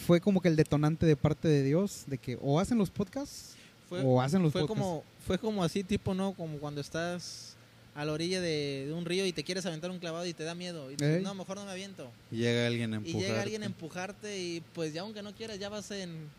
fue 0.05 0.21
como 0.21 0.41
que 0.41 0.47
el 0.47 0.55
detonante 0.55 1.05
de 1.05 1.15
parte 1.17 1.47
de 1.47 1.63
Dios, 1.63 2.03
de 2.07 2.17
que 2.17 2.37
o 2.41 2.59
hacen 2.59 2.77
los 2.77 2.89
podcasts 2.89 3.55
Fue, 3.91 4.01
o 4.05 4.21
hacen 4.21 4.41
los 4.41 4.53
fue 4.53 4.61
podcasts. 4.61 4.81
como 4.81 5.03
fue 5.27 5.37
como 5.37 5.63
así 5.63 5.83
tipo, 5.83 6.13
¿no? 6.13 6.31
Como 6.33 6.57
cuando 6.59 6.79
estás 6.79 7.55
a 7.93 8.05
la 8.05 8.13
orilla 8.13 8.39
de, 8.39 8.85
de 8.87 8.93
un 8.93 9.03
río 9.03 9.25
y 9.25 9.33
te 9.33 9.43
quieres 9.43 9.65
aventar 9.65 9.91
un 9.91 9.99
clavado 9.99 10.25
y 10.25 10.33
te 10.33 10.43
da 10.45 10.55
miedo. 10.55 10.89
Y 10.89 10.95
dices, 10.95 11.17
Ey. 11.17 11.23
no, 11.23 11.35
mejor 11.35 11.57
no 11.57 11.65
me 11.65 11.71
aviento. 11.71 12.09
Y 12.31 12.37
llega 12.37 12.67
alguien 12.67 12.93
a 12.93 12.95
Y 12.95 12.99
empujarte. 12.99 13.27
llega 13.27 13.41
alguien 13.41 13.63
a 13.63 13.65
empujarte 13.65 14.39
y 14.39 14.63
pues 14.73 14.93
ya 14.93 15.01
aunque 15.01 15.21
no 15.21 15.33
quieras, 15.33 15.59
ya 15.59 15.67
vas 15.67 15.91
en, 15.91 16.29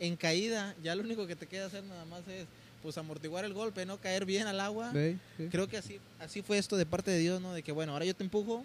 en 0.00 0.16
caída. 0.16 0.74
Ya 0.82 0.94
lo 0.94 1.02
único 1.02 1.26
que 1.26 1.34
te 1.34 1.46
queda 1.46 1.64
hacer 1.66 1.82
nada 1.84 2.04
más 2.04 2.20
es 2.28 2.44
pues 2.82 2.96
amortiguar 2.98 3.44
el 3.46 3.54
golpe, 3.54 3.86
¿no? 3.86 3.96
Caer 3.96 4.26
bien 4.26 4.46
al 4.46 4.60
agua. 4.60 4.92
Sí. 4.92 5.16
Creo 5.50 5.66
que 5.66 5.78
así, 5.78 5.98
así 6.20 6.42
fue 6.42 6.58
esto 6.58 6.76
de 6.76 6.84
parte 6.84 7.10
de 7.10 7.18
Dios, 7.18 7.40
¿no? 7.40 7.54
De 7.54 7.62
que 7.62 7.72
bueno, 7.72 7.92
ahora 7.92 8.04
yo 8.04 8.14
te 8.14 8.22
empujo, 8.22 8.64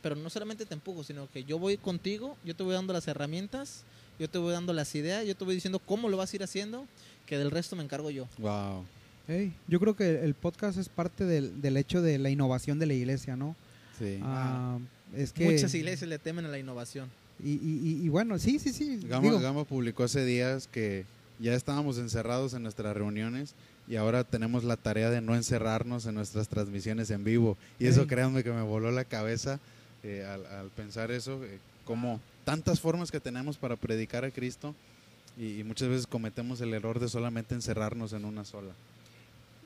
pero 0.00 0.14
no 0.14 0.30
solamente 0.30 0.64
te 0.64 0.74
empujo, 0.74 1.02
sino 1.02 1.28
que 1.30 1.42
yo 1.44 1.58
voy 1.58 1.76
contigo, 1.76 2.36
yo 2.44 2.54
te 2.54 2.62
voy 2.62 2.72
dando 2.72 2.92
las 2.94 3.06
herramientas, 3.08 3.82
yo 4.18 4.30
te 4.30 4.38
voy 4.38 4.52
dando 4.52 4.72
las 4.72 4.94
ideas, 4.94 5.26
yo 5.26 5.34
te 5.36 5.44
voy 5.44 5.54
diciendo 5.56 5.78
cómo 5.80 6.08
lo 6.08 6.16
vas 6.16 6.32
a 6.32 6.36
ir 6.36 6.42
haciendo, 6.42 6.86
que 7.30 7.38
del 7.38 7.50
resto 7.52 7.76
me 7.76 7.82
encargo 7.84 8.10
yo. 8.10 8.26
Wow. 8.38 8.84
Yo 9.68 9.78
creo 9.78 9.94
que 9.94 10.24
el 10.24 10.34
podcast 10.34 10.76
es 10.76 10.88
parte 10.88 11.24
del, 11.24 11.62
del 11.62 11.76
hecho 11.76 12.02
de 12.02 12.18
la 12.18 12.28
innovación 12.30 12.80
de 12.80 12.86
la 12.86 12.94
iglesia, 12.94 13.36
¿no? 13.36 13.54
Sí. 13.96 14.18
Ah, 14.24 14.78
es 15.16 15.32
que 15.32 15.44
Muchas 15.44 15.72
iglesias 15.74 16.08
le 16.08 16.18
temen 16.18 16.44
a 16.44 16.48
la 16.48 16.58
innovación. 16.58 17.08
Y, 17.42 17.50
y- 17.52 17.80
y- 18.00 18.04
y 18.04 18.08
bueno, 18.08 18.36
sí, 18.40 18.58
sí, 18.58 18.72
sí. 18.72 18.98
Gama, 19.08 19.22
digo, 19.22 19.38
Gama 19.38 19.62
publicó 19.64 20.02
hace 20.02 20.24
días 20.24 20.68
que 20.72 21.04
ya 21.38 21.54
estábamos 21.54 21.96
encerrados 21.98 22.54
en 22.54 22.64
nuestras 22.64 22.96
reuniones 22.96 23.54
y 23.86 23.94
ahora 23.94 24.24
tenemos 24.24 24.64
la 24.64 24.76
tarea 24.76 25.10
de 25.10 25.20
no 25.20 25.36
encerrarnos 25.36 26.06
en 26.06 26.16
nuestras 26.16 26.48
transmisiones 26.48 27.10
en 27.10 27.22
vivo. 27.22 27.56
Y 27.78 27.86
eso 27.86 28.00
Ey. 28.02 28.06
créanme 28.08 28.42
que 28.42 28.50
me 28.50 28.62
voló 28.62 28.90
la 28.90 29.04
cabeza 29.04 29.60
eh, 30.02 30.26
al, 30.28 30.44
al 30.46 30.70
pensar 30.70 31.12
eso, 31.12 31.44
eh, 31.44 31.58
como 31.84 32.20
tantas 32.44 32.80
formas 32.80 33.12
que 33.12 33.20
tenemos 33.20 33.56
para 33.56 33.76
predicar 33.76 34.24
a 34.24 34.30
Cristo 34.32 34.74
y, 35.38 35.60
y 35.60 35.64
muchas 35.64 35.88
veces 35.88 36.06
cometemos 36.06 36.60
el 36.60 36.74
error 36.74 36.98
de 37.00 37.08
solamente 37.08 37.54
encerrarnos 37.54 38.12
en 38.12 38.24
una 38.24 38.44
sola. 38.44 38.72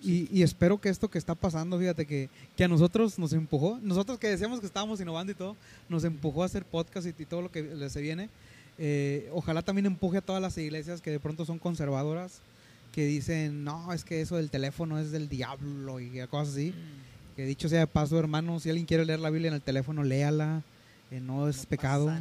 y, 0.03 0.29
y 0.31 0.43
espero 0.43 0.79
que 0.81 0.89
esto 0.91 1.09
que 1.09 1.19
está 1.19 1.35
pasando, 1.35 1.79
fíjate 1.79 2.05
que, 2.07 2.29
que 2.57 2.65
a 2.65 2.69
nosotros 2.69 3.19
nos 3.19 3.33
empujó, 3.33 3.79
nosotros 3.83 4.19
que 4.19 4.29
decíamos 4.29 4.61
que 4.61 4.67
estábamos 4.67 5.01
innovando 5.01 5.33
y 5.33 5.35
todo, 5.35 5.57
nos 5.89 6.05
empujó 6.05 6.43
a 6.43 6.47
hacer 6.47 6.65
podcast 6.65 7.07
y, 7.07 7.23
y 7.23 7.27
todo 7.27 7.43
lo 7.43 7.51
que 7.51 7.63
le- 7.63 7.89
se 7.91 8.01
viene. 8.03 8.29
Eh, 8.77 9.31
ojalá 9.33 9.63
también 9.63 9.87
empuje 9.87 10.19
a 10.19 10.21
todas 10.21 10.43
las 10.43 10.59
iglesias 10.59 11.01
que 11.01 11.11
de 11.11 11.21
pronto 11.21 11.45
son 11.47 11.59
conservadoras, 11.59 12.41
que 12.93 13.07
dicen, 13.07 13.65
no, 13.65 13.93
es 13.93 14.05
que 14.05 14.21
eso 14.21 14.37
del 14.37 14.51
teléfono 14.51 14.99
es 14.99 15.11
del 15.11 15.29
diablo 15.29 16.01
y 16.01 16.11
cosas 16.29 16.55
así. 16.55 16.75
Que 17.35 17.45
dicho 17.47 17.69
sea 17.69 17.81
de 17.81 17.87
paso, 17.89 18.17
hermano, 18.19 18.61
si 18.61 18.69
alguien 18.69 18.87
quiere 18.87 19.05
leer 19.05 19.19
la 19.21 19.31
Biblia 19.31 19.49
en 19.49 19.55
el 19.55 19.61
teléfono, 19.63 20.05
léala, 20.05 20.63
eh, 21.11 21.21
no 21.21 21.49
es 21.49 21.59
No 21.59 21.65
pecado. 21.69 22.13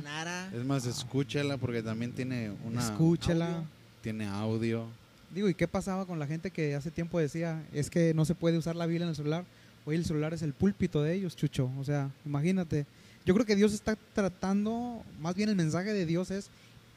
Es 0.54 0.66
más, 0.66 0.86
escúchela 0.86 1.58
porque 1.58 1.82
también 1.82 2.12
tiene 2.12 2.52
una... 2.66 2.82
Escúchela. 2.82 3.48
audio. 3.48 3.68
Tiene 4.02 4.26
audio. 4.28 4.86
Digo, 5.34 5.50
¿y 5.50 5.54
qué 5.56 5.68
pasaba 5.68 6.06
con 6.06 6.20
la 6.20 6.28
gente 6.28 6.52
que 6.52 6.76
hace 6.76 6.92
tiempo 6.92 7.20
decía, 7.20 7.64
es 7.74 7.90
que 7.90 8.14
no 8.14 8.26
se 8.26 8.36
puede 8.36 8.58
usar 8.58 8.76
la 8.76 8.86
Biblia 8.86 9.06
en 9.06 9.10
el 9.10 9.16
celular? 9.16 9.46
Hoy 9.86 9.96
el 9.96 10.06
celular 10.06 10.34
es 10.34 10.42
el 10.42 10.54
púlpito 10.54 11.02
de 11.02 11.14
ellos, 11.16 11.36
Chucho. 11.36 11.70
O 11.80 11.84
sea, 11.84 12.10
imagínate. 12.26 12.86
Yo 13.26 13.34
creo 13.34 13.46
que 13.46 13.56
Dios 13.56 13.74
está 13.74 13.98
tratando, 14.14 15.04
más 15.20 15.34
bien 15.36 15.50
el 15.50 15.56
mensaje 15.56 15.92
de 15.94 16.06
Dios 16.06 16.30
es, 16.32 16.50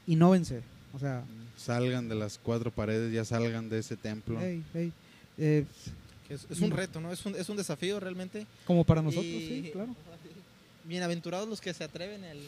innovense. 0.06 0.60
O 0.94 0.98
sea, 0.98 1.22
Salgan 1.56 2.08
de 2.08 2.14
las 2.14 2.38
cuatro 2.42 2.70
paredes, 2.70 3.12
ya 3.12 3.24
salgan 3.24 3.68
de 3.70 3.78
ese 3.78 3.96
templo. 3.96 4.38
hey, 4.40 4.62
hey, 4.74 4.92
eh, 5.38 5.64
Es, 6.28 6.46
es 6.50 6.60
un 6.60 6.70
reto, 6.70 7.00
¿no? 7.00 7.10
Es 7.12 7.24
un, 7.24 7.34
es 7.34 7.48
un 7.48 7.56
desafío 7.56 7.98
realmente. 8.00 8.46
como 8.66 8.84
para 8.84 9.00
nosotros, 9.00 9.24
Y- 9.26 9.62
sí, 9.64 9.70
claro. 9.72 9.94
Bienaventurados 10.86 11.48
los 11.48 11.60
que 11.60 11.72
se 11.74 11.84
atreven 11.84 12.22
el, 12.24 12.38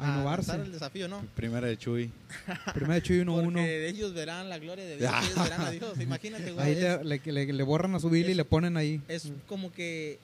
A 0.00 0.14
innovarse. 0.16 0.52
el 0.56 0.72
desafío, 0.72 1.08
¿no? 1.08 1.24
Primera 1.34 1.66
de 1.66 1.76
Chuy. 1.76 2.10
Primero 2.74 2.94
de 2.94 3.02
Chuy 3.02 3.18
1-1. 3.20 3.44
Porque 3.44 3.60
de 3.60 3.88
ellos 3.88 4.14
verán 4.14 4.48
la 4.48 4.58
gloria 4.58 4.84
de 4.84 4.96
Dios, 4.96 5.12
ellos 5.24 5.42
verán 5.44 5.60
a 5.62 5.70
Dios. 5.70 5.98
Imagínate, 6.00 6.52
güey. 6.52 6.66
Ahí 6.66 6.72
es- 6.84 7.04
le, 7.04 7.20
le- 7.24 7.52
le- 7.52 7.62
borran 7.62 7.94
a 7.94 8.00
su 8.00 8.10
Biblia 8.10 8.32
y 8.32 8.34
le 8.34 8.44
ponen 8.44 8.76
ahí. 8.76 9.00
es 9.08 9.28
como 9.46 9.72
que 9.72 10.18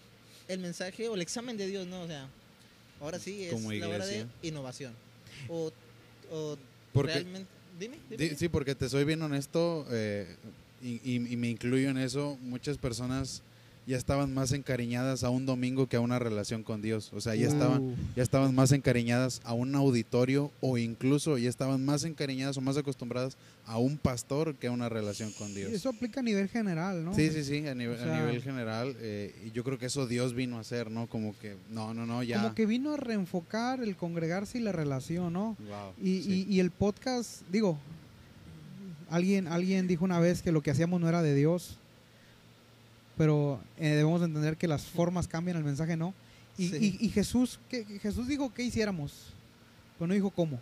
el 0.49 0.59
mensaje 0.59 1.09
o 1.09 1.14
el 1.14 1.23
examen 1.23 1.57
de 1.57 1.67
Dios, 1.67 1.87
¿no? 1.87 2.03
O 2.03 2.07
sea, 2.07 2.29
ahora 3.01 3.19
sí 3.19 3.45
es 3.45 3.53
Como 3.53 3.73
la 3.73 3.88
hora 3.88 4.07
de 4.07 4.27
innovación. 4.43 4.93
O, 5.49 5.73
o 6.31 6.57
Porque, 6.93 7.12
realmente... 7.14 7.49
Dime, 7.79 7.99
dime. 8.09 8.29
Di- 8.31 8.37
Sí, 8.37 8.49
porque 8.49 8.75
te 8.77 8.88
soy 8.88 9.05
bien 9.05 9.21
honesto 9.23 9.87
eh, 9.90 10.37
y, 10.83 11.01
y- 11.05 11.33
y 11.33 11.37
me 11.37 11.49
incluyo 11.49 11.88
en 11.90 11.99
eso. 11.99 12.37
Muchas 12.43 12.79
personas 12.79 13.43
ya 13.87 13.97
estaban 13.99 14.33
más 14.33 14.53
encariñadas 14.53 15.25
a 15.25 15.31
un 15.31 15.44
domingo 15.47 15.87
que 15.88 15.97
a 15.97 16.01
una 16.01 16.18
relación 16.18 16.62
con 16.62 16.81
Dios. 16.81 17.11
O 17.12 17.20
sea, 17.20 17.35
ya 17.35 17.47
estaban, 17.49 17.83
Uh, 17.83 17.94
ya 18.16 18.23
estaban 18.23 18.55
más 18.55 18.73
encariñadas 18.73 19.40
a 19.44 19.53
un 19.53 19.75
auditorio 19.75 20.51
o 20.61 20.79
incluso 20.79 21.37
ya 21.38 21.49
estaban 21.51 21.85
más 21.85 22.05
encariñadas 22.05 22.57
o 22.57 22.61
más 22.62 22.77
acostumbradas 22.79 23.37
a 23.66 23.79
un 23.79 23.97
pastor 23.99 24.55
que 24.55 24.68
a 24.68 24.70
una 24.70 24.88
relación 24.88 25.33
con 25.33 25.51
y 25.51 25.55
Dios. 25.55 25.73
eso 25.73 25.88
aplica 25.90 26.20
a 26.20 26.23
nivel 26.23 26.49
general, 26.49 27.05
¿no? 27.05 27.14
Sí, 27.14 27.31
sí, 27.31 27.44
sí, 27.44 27.66
a 27.66 27.75
nivel, 27.75 27.97
O 27.99 28.03
sea- 28.03 28.16
a 28.16 28.20
nivel 28.27 28.42
general. 28.42 28.97
eh, 29.01 29.35
y 29.47 29.51
yo 29.53 29.64
creo 29.64 29.79
que 29.79 29.87
eso 29.87 30.07
Dios 30.07 30.35
vino 30.35 30.57
a 30.57 30.61
hacer, 30.61 30.90
¿no? 30.90 31.07
Como 31.07 31.38
que, 31.38 31.57
no, 31.70 31.92
no, 31.94 32.07
no, 32.07 32.23
ya. 32.23 32.42
Como 32.42 32.55
que 32.55 32.66
vino 32.66 32.92
a 32.94 32.97
reenfocar 32.97 33.83
el 33.83 33.97
congregarse 33.97 34.59
y 34.59 34.61
la 34.62 34.73
relación, 34.73 35.33
¿no? 35.33 35.57
Wow, 35.68 35.92
Y, 36.03 36.23
sí. 36.23 36.47
y- 36.49 36.55
y 36.55 36.61
el 36.61 36.70
podcast, 36.70 37.42
digo, 37.51 37.79
alguien, 39.11 39.47
alguien 39.49 39.87
dijo 39.87 40.05
una 40.05 40.18
vez 40.20 40.42
que 40.42 40.53
lo 40.53 40.62
que 40.62 40.70
hacíamos 40.70 41.01
no 41.01 41.09
era 41.09 41.23
de 41.23 41.35
Dios, 41.35 41.79
pero 43.16 43.61
eh, 43.79 43.88
debemos 43.90 44.22
entender 44.22 44.57
que 44.57 44.68
las 44.68 44.83
formas 44.85 45.29
cambian, 45.29 45.57
el 45.57 45.64
mensaje 45.64 45.96
no. 45.96 46.14
Y, 46.57 46.68
Sí. 46.68 46.98
y- 47.00 47.07
y 47.07 47.09
Jesús, 47.11 47.59
¿qué, 47.68 47.85
Jesús 48.00 48.29
dijo 48.29 48.53
que 48.53 48.62
hiciéramos. 48.62 49.33
pero 49.98 50.09
no 50.09 50.14
dijo 50.14 50.31
cómo. 50.31 50.59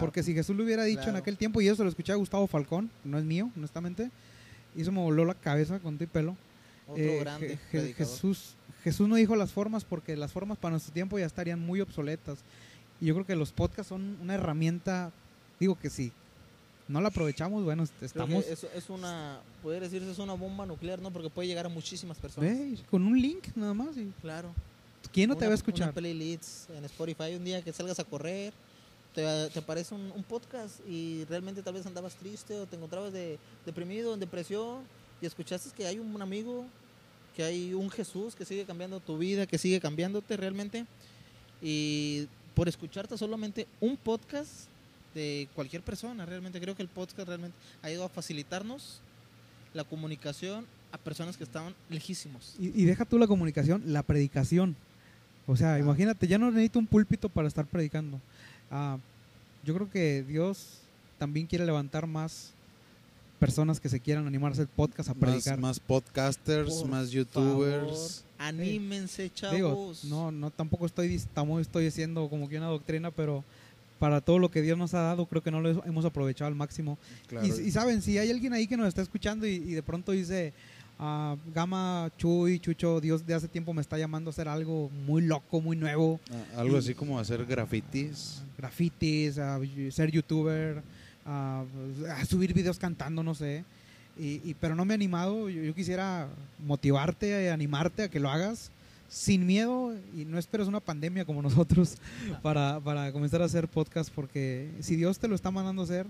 Porque 0.00 0.22
si 0.22 0.32
Jesús 0.32 0.56
lo 0.56 0.64
hubiera 0.64 0.84
dicho 0.84 1.10
en 1.10 1.16
aquel 1.16 1.36
tiempo, 1.36 1.60
y 1.60 1.68
eso 1.68 1.82
lo 1.82 1.90
escuché 1.90 2.12
a 2.12 2.16
Gustavo 2.16 2.46
Falcón, 2.46 2.90
no 3.04 3.18
es 3.18 3.24
mío, 3.24 3.50
honestamente, 3.56 4.10
y 4.74 4.80
eso 4.82 4.90
me 4.92 5.00
voló 5.00 5.24
la 5.24 5.34
cabeza 5.34 5.78
con 5.80 5.98
tu 5.98 6.06
pelo. 6.06 6.34
Otro 6.88 7.02
Eh, 7.02 7.18
grande 7.20 7.58
Je-. 7.70 7.92
Jesús, 7.92 8.54
Jesús 8.84 9.06
no 9.08 9.16
dijo 9.16 9.36
las 9.36 9.52
formas 9.52 9.84
porque 9.84 10.16
las 10.16 10.32
formas 10.32 10.56
para 10.56 10.70
nuestro 10.72 10.94
tiempo 10.94 11.18
ya 11.18 11.26
estarían 11.26 11.60
muy 11.60 11.80
obsoletas. 11.80 12.38
Y 13.00 13.06
yo 13.06 13.14
creo 13.14 13.26
que 13.26 13.36
los 13.36 13.52
podcasts 13.52 13.88
son 13.88 14.16
una 14.22 14.34
herramienta, 14.34 15.12
digo 15.60 15.78
que 15.78 15.90
sí, 15.90 16.10
no 16.92 17.00
la 17.00 17.08
aprovechamos, 17.08 17.64
bueno, 17.64 17.84
estamos 18.00 18.44
eso 18.46 18.68
es 18.74 18.88
una, 18.90 19.40
puede 19.62 19.80
decirse, 19.80 20.10
es 20.10 20.18
una 20.18 20.34
bomba 20.34 20.66
nuclear, 20.66 21.00
¿no? 21.00 21.10
Porque 21.10 21.30
puede 21.30 21.48
llegar 21.48 21.66
a 21.66 21.68
muchísimas 21.68 22.18
personas. 22.18 22.50
ve, 22.50 22.76
con 22.90 23.02
un 23.04 23.20
link 23.20 23.48
nada 23.56 23.74
más. 23.74 23.96
y 23.96 24.12
Claro. 24.20 24.52
¿Quién 25.12 25.28
no 25.28 25.34
te 25.34 25.40
Una- 25.40 25.48
va 25.48 25.52
a 25.52 25.56
escuchar? 25.56 25.88
Una 25.88 25.92
playlist 25.94 26.70
en 26.70 26.84
Spotify, 26.84 27.34
un 27.36 27.44
día 27.44 27.62
que 27.62 27.72
salgas 27.72 27.98
a 27.98 28.04
correr, 28.04 28.52
te, 29.14 29.22
te 29.50 29.58
aparece 29.58 29.94
un, 29.94 30.12
un 30.14 30.22
podcast 30.22 30.80
y 30.88 31.24
realmente 31.24 31.62
tal 31.62 31.74
vez 31.74 31.84
andabas 31.86 32.14
triste 32.14 32.58
o 32.58 32.66
te 32.66 32.76
encontrabas 32.76 33.12
de, 33.12 33.38
deprimido, 33.66 34.14
en 34.14 34.20
depresión 34.20 34.82
y 35.20 35.26
escuchaste 35.26 35.70
que 35.76 35.86
hay 35.86 35.98
un 35.98 36.20
amigo, 36.22 36.64
que 37.36 37.42
hay 37.42 37.74
un 37.74 37.90
Jesús 37.90 38.34
que 38.34 38.44
sigue 38.44 38.64
cambiando 38.64 39.00
tu 39.00 39.18
vida, 39.18 39.46
que 39.46 39.58
sigue 39.58 39.80
cambiándote 39.80 40.36
realmente 40.36 40.86
y 41.60 42.26
por 42.54 42.68
escucharte 42.68 43.16
solamente 43.18 43.66
un 43.80 43.96
podcast 43.96 44.68
de 45.14 45.48
cualquier 45.54 45.82
persona, 45.82 46.24
realmente 46.26 46.60
creo 46.60 46.74
que 46.74 46.82
el 46.82 46.88
podcast 46.88 47.26
realmente 47.28 47.56
ha 47.82 47.90
ido 47.90 48.04
a 48.04 48.08
facilitarnos 48.08 49.00
la 49.74 49.84
comunicación 49.84 50.66
a 50.92 50.98
personas 50.98 51.36
que 51.36 51.44
estaban 51.44 51.74
lejísimos. 51.88 52.54
Y, 52.58 52.68
y 52.82 52.84
deja 52.84 53.04
tú 53.04 53.18
la 53.18 53.26
comunicación, 53.26 53.82
la 53.86 54.02
predicación. 54.02 54.76
O 55.46 55.56
sea, 55.56 55.78
imagínate, 55.78 56.26
ya 56.28 56.38
no 56.38 56.50
necesito 56.50 56.78
un 56.78 56.86
púlpito 56.86 57.28
para 57.28 57.48
estar 57.48 57.66
predicando. 57.66 58.20
Ah, 58.70 58.98
yo 59.64 59.74
creo 59.74 59.90
que 59.90 60.22
Dios 60.22 60.78
también 61.18 61.46
quiere 61.46 61.64
levantar 61.66 62.06
más 62.06 62.50
personas 63.38 63.80
que 63.80 63.88
se 63.88 63.98
quieran 64.00 64.26
animar 64.26 64.50
a 64.50 64.54
hacer 64.54 64.68
podcast, 64.68 65.08
a 65.08 65.14
Más, 65.14 65.20
predicar. 65.20 65.58
más 65.58 65.80
podcasters, 65.80 66.74
Por 66.74 66.88
más 66.88 67.06
Favor, 67.10 67.12
youtubers. 67.12 68.24
anímense, 68.38 69.30
chavos. 69.32 69.56
Digo, 69.56 69.94
no, 70.04 70.30
no, 70.30 70.50
tampoco 70.50 70.86
estoy, 70.86 71.20
tamo- 71.34 71.58
estoy 71.58 71.84
diciendo 71.86 72.28
como 72.28 72.48
que 72.48 72.58
una 72.58 72.66
doctrina, 72.66 73.10
pero 73.10 73.42
para 74.02 74.20
todo 74.20 74.40
lo 74.40 74.50
que 74.50 74.62
Dios 74.62 74.76
nos 74.76 74.94
ha 74.94 75.00
dado, 75.02 75.26
creo 75.26 75.44
que 75.44 75.52
no 75.52 75.60
lo 75.60 75.84
hemos 75.84 76.04
aprovechado 76.04 76.48
al 76.48 76.56
máximo. 76.56 76.98
Claro. 77.28 77.46
Y, 77.46 77.50
y 77.50 77.70
saben, 77.70 78.02
si 78.02 78.18
hay 78.18 78.32
alguien 78.32 78.52
ahí 78.52 78.66
que 78.66 78.76
nos 78.76 78.88
está 78.88 79.00
escuchando 79.00 79.46
y, 79.46 79.52
y 79.52 79.72
de 79.74 79.82
pronto 79.84 80.10
dice, 80.10 80.52
ah, 80.98 81.36
Gama, 81.54 82.10
Chuy, 82.18 82.58
Chucho, 82.58 83.00
Dios 83.00 83.24
de 83.24 83.34
hace 83.34 83.46
tiempo 83.46 83.72
me 83.72 83.80
está 83.80 83.96
llamando 83.98 84.30
a 84.30 84.32
hacer 84.32 84.48
algo 84.48 84.90
muy 85.06 85.22
loco, 85.22 85.60
muy 85.60 85.76
nuevo, 85.76 86.18
Ah, 86.32 86.62
Algo 86.62 86.78
así 86.78 86.94
como 86.94 87.16
hacer 87.20 87.46
grafitis. 87.46 88.42
grafitis, 88.58 89.38
a 89.38 89.60
ser 89.92 90.10
youtuber, 90.10 90.82
a 91.24 91.64
subir 92.28 92.52
videos 92.54 92.80
cantando, 92.80 93.22
no 93.22 93.36
sé. 93.36 93.64
Y, 94.18 94.40
y- 94.50 94.56
pero 94.60 94.74
no 94.74 94.84
me 94.84 94.94
he 94.94 94.96
animado, 94.96 95.48
yo, 95.48 95.62
yo 95.62 95.74
quisiera 95.76 96.26
motivarte, 96.66 97.50
animarte 97.52 98.02
a 98.02 98.08
que 98.08 98.18
lo 98.18 98.30
hagas 98.30 98.72
sin 99.12 99.44
miedo 99.46 99.94
y 100.16 100.24
no 100.24 100.38
esperes 100.38 100.68
una 100.68 100.80
pandemia 100.80 101.26
como 101.26 101.42
nosotros 101.42 101.96
para, 102.42 102.80
para 102.80 103.12
comenzar 103.12 103.42
a 103.42 103.44
hacer 103.44 103.68
podcast 103.68 104.10
porque 104.10 104.70
si 104.80 104.96
Dios 104.96 105.18
te 105.18 105.28
lo 105.28 105.34
está 105.34 105.50
mandando 105.50 105.82
a 105.82 105.84
hacer 105.84 106.06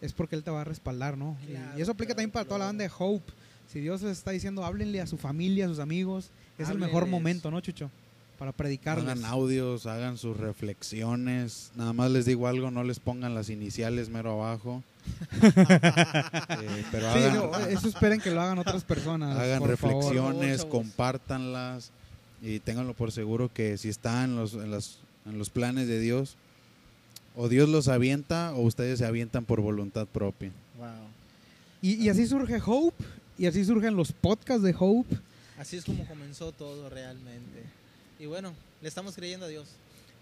es 0.00 0.12
porque 0.12 0.34
Él 0.34 0.42
te 0.42 0.50
va 0.50 0.62
a 0.62 0.64
respaldar, 0.64 1.16
¿no? 1.16 1.36
Y- 1.44 1.52
Claro, 1.52 1.78
y, 1.78 1.82
eso 1.82 1.92
aplica 1.92 2.08
claro, 2.08 2.16
también 2.16 2.30
para 2.32 2.44
toda 2.44 2.58
la 2.58 2.64
banda 2.66 2.82
de 2.84 2.90
Hope. 2.98 3.32
Si 3.72 3.78
Dios 3.80 4.02
les 4.02 4.18
está 4.18 4.32
diciendo, 4.32 4.64
háblenle 4.64 5.00
a 5.00 5.06
su 5.06 5.16
familia, 5.16 5.66
a 5.66 5.68
sus 5.68 5.78
amigos, 5.78 6.30
es 6.58 6.68
el 6.68 6.78
mejor 6.78 7.06
momento, 7.06 7.50
¿no, 7.52 7.60
Chucho? 7.60 7.88
Para 8.38 8.50
predicarles. 8.52 9.06
Hagan 9.08 9.24
audios, 9.24 9.86
hagan 9.86 10.18
sus 10.18 10.36
reflexiones. 10.36 11.70
Nada 11.76 11.92
más 11.92 12.10
les 12.10 12.26
digo 12.26 12.48
algo, 12.48 12.70
no 12.72 12.82
les 12.82 12.98
pongan 12.98 13.34
las 13.34 13.48
iniciales 13.48 14.10
mero 14.10 14.42
abajo. 14.42 14.82
Eh, 15.44 16.84
pero 16.90 17.12
Sí, 17.14 17.20
no, 17.32 17.56
eso 17.66 17.88
esperen 17.88 18.20
que 18.20 18.30
lo 18.30 18.40
hagan 18.40 18.58
otras 18.58 18.84
personas. 18.84 19.38
hagan 19.38 19.60
por 19.60 19.76
favor. 19.76 19.94
reflexiones, 20.02 20.58
chavos. 20.58 20.70
compártanlas 20.72 21.92
y 22.44 22.60
ténganlo 22.60 22.92
por 22.94 23.10
seguro 23.10 23.50
que 23.52 23.78
si 23.78 23.88
están 23.88 24.30
en 24.30 24.36
los, 24.36 24.52
en, 24.54 24.70
las- 24.70 24.98
en 25.26 25.38
los 25.38 25.48
planes 25.48 25.88
de 25.88 25.98
Dios, 25.98 26.36
o 27.34 27.48
Dios 27.48 27.68
los 27.68 27.88
avienta 27.88 28.52
o 28.54 28.60
ustedes 28.62 28.98
se 28.98 29.06
avientan 29.06 29.44
por 29.44 29.60
voluntad 29.60 30.06
propia. 30.06 30.52
Wow. 30.78 30.86
Y, 31.82 31.94
y 32.04 32.08
así 32.10 32.26
surge 32.26 32.60
Hope, 32.64 33.02
y 33.38 33.46
así 33.46 33.64
surgen 33.64 33.96
los 33.96 34.12
podcasts 34.12 34.62
de 34.62 34.74
Hope. 34.78 35.16
Así 35.58 35.76
es 35.76 35.84
como 35.84 36.06
comenzó 36.06 36.52
todo 36.52 36.88
realmente. 36.90 37.62
Y 38.20 38.26
bueno, 38.26 38.52
le 38.82 38.88
estamos 38.88 39.14
creyendo 39.16 39.46
a 39.46 39.48
Dios. 39.48 39.66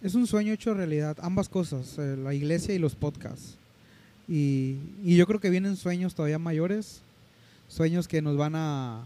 Es 0.02 0.14
un 0.14 0.26
sueño 0.26 0.52
hecho 0.52 0.74
realidad, 0.74 1.16
ambas 1.20 1.48
cosas, 1.48 1.98
eh, 1.98 2.16
la 2.16 2.32
iglesia 2.34 2.74
y 2.74 2.78
los 2.78 2.94
podcasts. 2.94 3.56
Y, 4.28 4.76
y 5.04 5.16
yo 5.16 5.26
creo 5.26 5.40
que 5.40 5.50
vienen 5.50 5.76
sueños 5.76 6.14
todavía 6.14 6.38
mayores, 6.38 7.00
sueños 7.68 8.08
que 8.08 8.22
nos 8.22 8.36
van 8.36 8.54
a, 8.54 9.02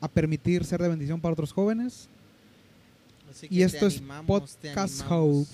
a 0.00 0.08
permitir 0.08 0.64
ser 0.64 0.80
de 0.80 0.88
bendición 0.88 1.20
para 1.20 1.32
otros 1.34 1.52
jóvenes. 1.52 2.08
Así 3.30 3.46
Y 3.46 3.58
que 3.58 3.62
esto 3.64 3.78
te 3.80 3.86
es 3.86 4.02
Podcast. 4.26 5.02
Hope. 5.08 5.48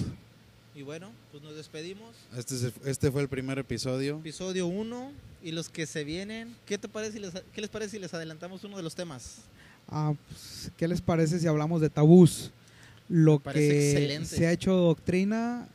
Y 0.75 0.83
bueno, 0.83 1.11
pues 1.31 1.43
nos 1.43 1.55
despedimos. 1.57 2.15
Este, 2.37 2.55
es- 2.55 2.73
este 2.85 3.11
fue 3.11 3.23
el 3.23 3.29
primer 3.29 3.59
episodio. 3.59 4.19
Episodio 4.19 4.67
1 4.67 5.12
y 5.43 5.53
los 5.53 5.69
que 5.69 5.87
se 5.87 6.05
vienen. 6.05 6.55
¿Qué, 6.67 6.77
te 6.79 6.89
parece 6.89 7.15
si 7.15 7.19
les, 7.21 7.33
¿Qué 7.55 7.61
les 7.61 7.71
parece 7.71 7.93
si 7.93 7.99
les 7.99 8.12
adelantamos 8.12 8.62
uno 8.65 8.77
de 8.77 8.83
los 8.83 8.95
temas? 8.95 9.39
Ah, 9.89 10.12
pues, 10.29 10.71
¿Qué 10.77 10.89
les 10.89 11.01
parece 11.01 11.39
si 11.39 11.47
hablamos 11.47 11.81
de 11.81 11.89
tabús? 11.91 12.51
Lo 13.09 13.39
que 13.39 13.91
excelente. 13.93 14.27
se 14.37 14.47
ha 14.47 14.53
hecho 14.53 14.75
doctrina 14.75 15.69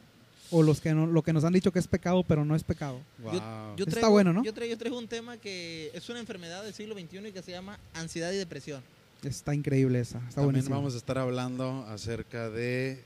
o 0.51 0.61
los 0.63 0.81
que 0.81 0.93
no, 0.93 1.07
lo 1.07 1.21
que 1.23 1.31
nos 1.31 1.45
han 1.45 1.53
dicho 1.53 1.71
que 1.71 1.79
es 1.79 1.87
pecado, 1.87 2.23
pero 2.23 2.43
no 2.43 2.55
es 2.55 2.63
pecado. 2.63 2.99
Wow. 3.19 3.31
Yo 3.77 3.85
Está 3.85 3.91
traigo, 3.91 4.09
bueno, 4.11 4.33
¿no? 4.33 4.43
Yo 4.43 4.53
traigo, 4.53 4.71
yo 4.73 4.77
traigo 4.77 4.97
un 4.97 5.07
tema 5.07 5.37
que 5.37 5.89
es 5.93 6.09
una 6.09 6.19
enfermedad 6.19 6.61
del 6.63 6.73
siglo 6.73 6.93
XXI 6.93 7.29
y 7.29 7.31
que 7.31 7.41
se 7.41 7.51
llama 7.51 7.79
ansiedad 7.93 8.31
y 8.33 8.35
depresión. 8.35 8.83
Está 9.23 9.53
increíble 9.53 9.99
esa, 9.99 10.17
está 10.19 10.29
También 10.35 10.45
buenísima. 10.53 10.75
vamos 10.77 10.95
a 10.95 10.97
estar 10.97 11.17
hablando 11.17 11.85
acerca 11.87 12.49
de 12.49 13.03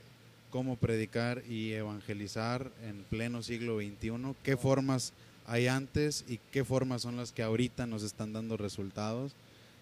cómo 0.50 0.76
predicar 0.76 1.42
y 1.48 1.72
evangelizar 1.72 2.70
en 2.82 3.02
pleno 3.10 3.42
siglo 3.42 3.78
XXI, 3.78 4.34
qué 4.42 4.56
formas 4.56 5.12
hay 5.46 5.66
antes 5.66 6.24
y 6.26 6.38
qué 6.50 6.64
formas 6.64 7.02
son 7.02 7.16
las 7.16 7.32
que 7.32 7.42
ahorita 7.42 7.86
nos 7.86 8.02
están 8.02 8.32
dando 8.32 8.56
resultados. 8.56 9.32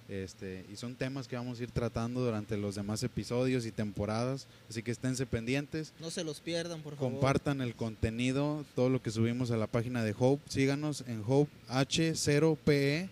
Este, 0.06 0.66
y 0.70 0.76
son 0.76 0.96
temas 0.96 1.26
que 1.28 1.36
vamos 1.36 1.58
a 1.58 1.62
ir 1.62 1.70
tratando 1.70 2.22
durante 2.22 2.58
los 2.58 2.74
demás 2.74 3.02
episodios 3.02 3.64
y 3.64 3.70
temporadas, 3.70 4.46
así 4.68 4.82
que 4.82 4.90
esténse 4.90 5.24
pendientes, 5.24 5.94
No 5.98 6.10
se 6.10 6.24
los 6.24 6.40
pierdan, 6.40 6.82
por 6.82 6.94
favor. 6.96 7.12
compartan 7.12 7.62
el 7.62 7.74
contenido, 7.74 8.66
todo 8.74 8.90
lo 8.90 9.00
que 9.00 9.10
subimos 9.10 9.50
a 9.50 9.56
la 9.56 9.66
página 9.66 10.04
de 10.04 10.14
Hope, 10.18 10.42
síganos 10.50 11.04
en 11.06 11.22
Hope 11.26 11.50
H0PE 11.70 12.66
E 12.72 13.08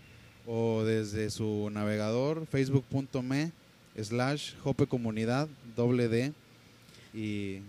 o 0.46 0.84
desde 0.84 1.30
su 1.30 1.70
navegador 1.70 2.46
facebook.me 2.46 3.52
slash 4.00 4.52
Hope 4.64 4.86
Comunidad 4.86 5.48
doble 5.76 6.08
D 6.08 6.32
y 7.14 7.60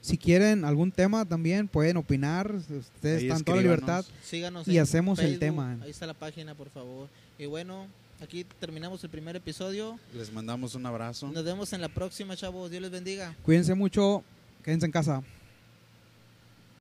Si 0.00 0.16
quieren 0.16 0.64
algún 0.64 0.92
tema 0.92 1.24
también 1.24 1.68
pueden 1.68 1.96
opinar, 1.96 2.54
ustedes 2.54 3.22
están 3.22 3.42
toda 3.42 3.56
la 3.56 3.62
libertad. 3.62 4.04
Síganos 4.22 4.68
Y 4.68 4.76
en 4.76 4.82
hacemos 4.82 5.18
el 5.18 5.38
tema. 5.38 5.76
Ahí 5.82 5.90
está 5.90 6.06
la 6.06 6.14
página, 6.14 6.54
por 6.54 6.70
favor. 6.70 7.08
Y 7.38 7.46
bueno, 7.46 7.86
aquí 8.22 8.44
terminamos 8.60 9.02
el 9.04 9.10
primer 9.10 9.36
episodio. 9.36 9.98
les 10.14 10.32
mandamos 10.32 10.74
un 10.74 10.86
abrazo. 10.86 11.28
Nos 11.28 11.44
vemos 11.44 11.72
en 11.72 11.80
la 11.80 11.88
próxima, 11.88 12.36
chavos. 12.36 12.70
Dios 12.70 12.82
les 12.82 12.90
bendiga. 12.90 13.34
Cuídense 13.42 13.74
mucho, 13.74 14.22
quédense 14.62 14.86
en 14.86 14.92
casa. 14.92 15.22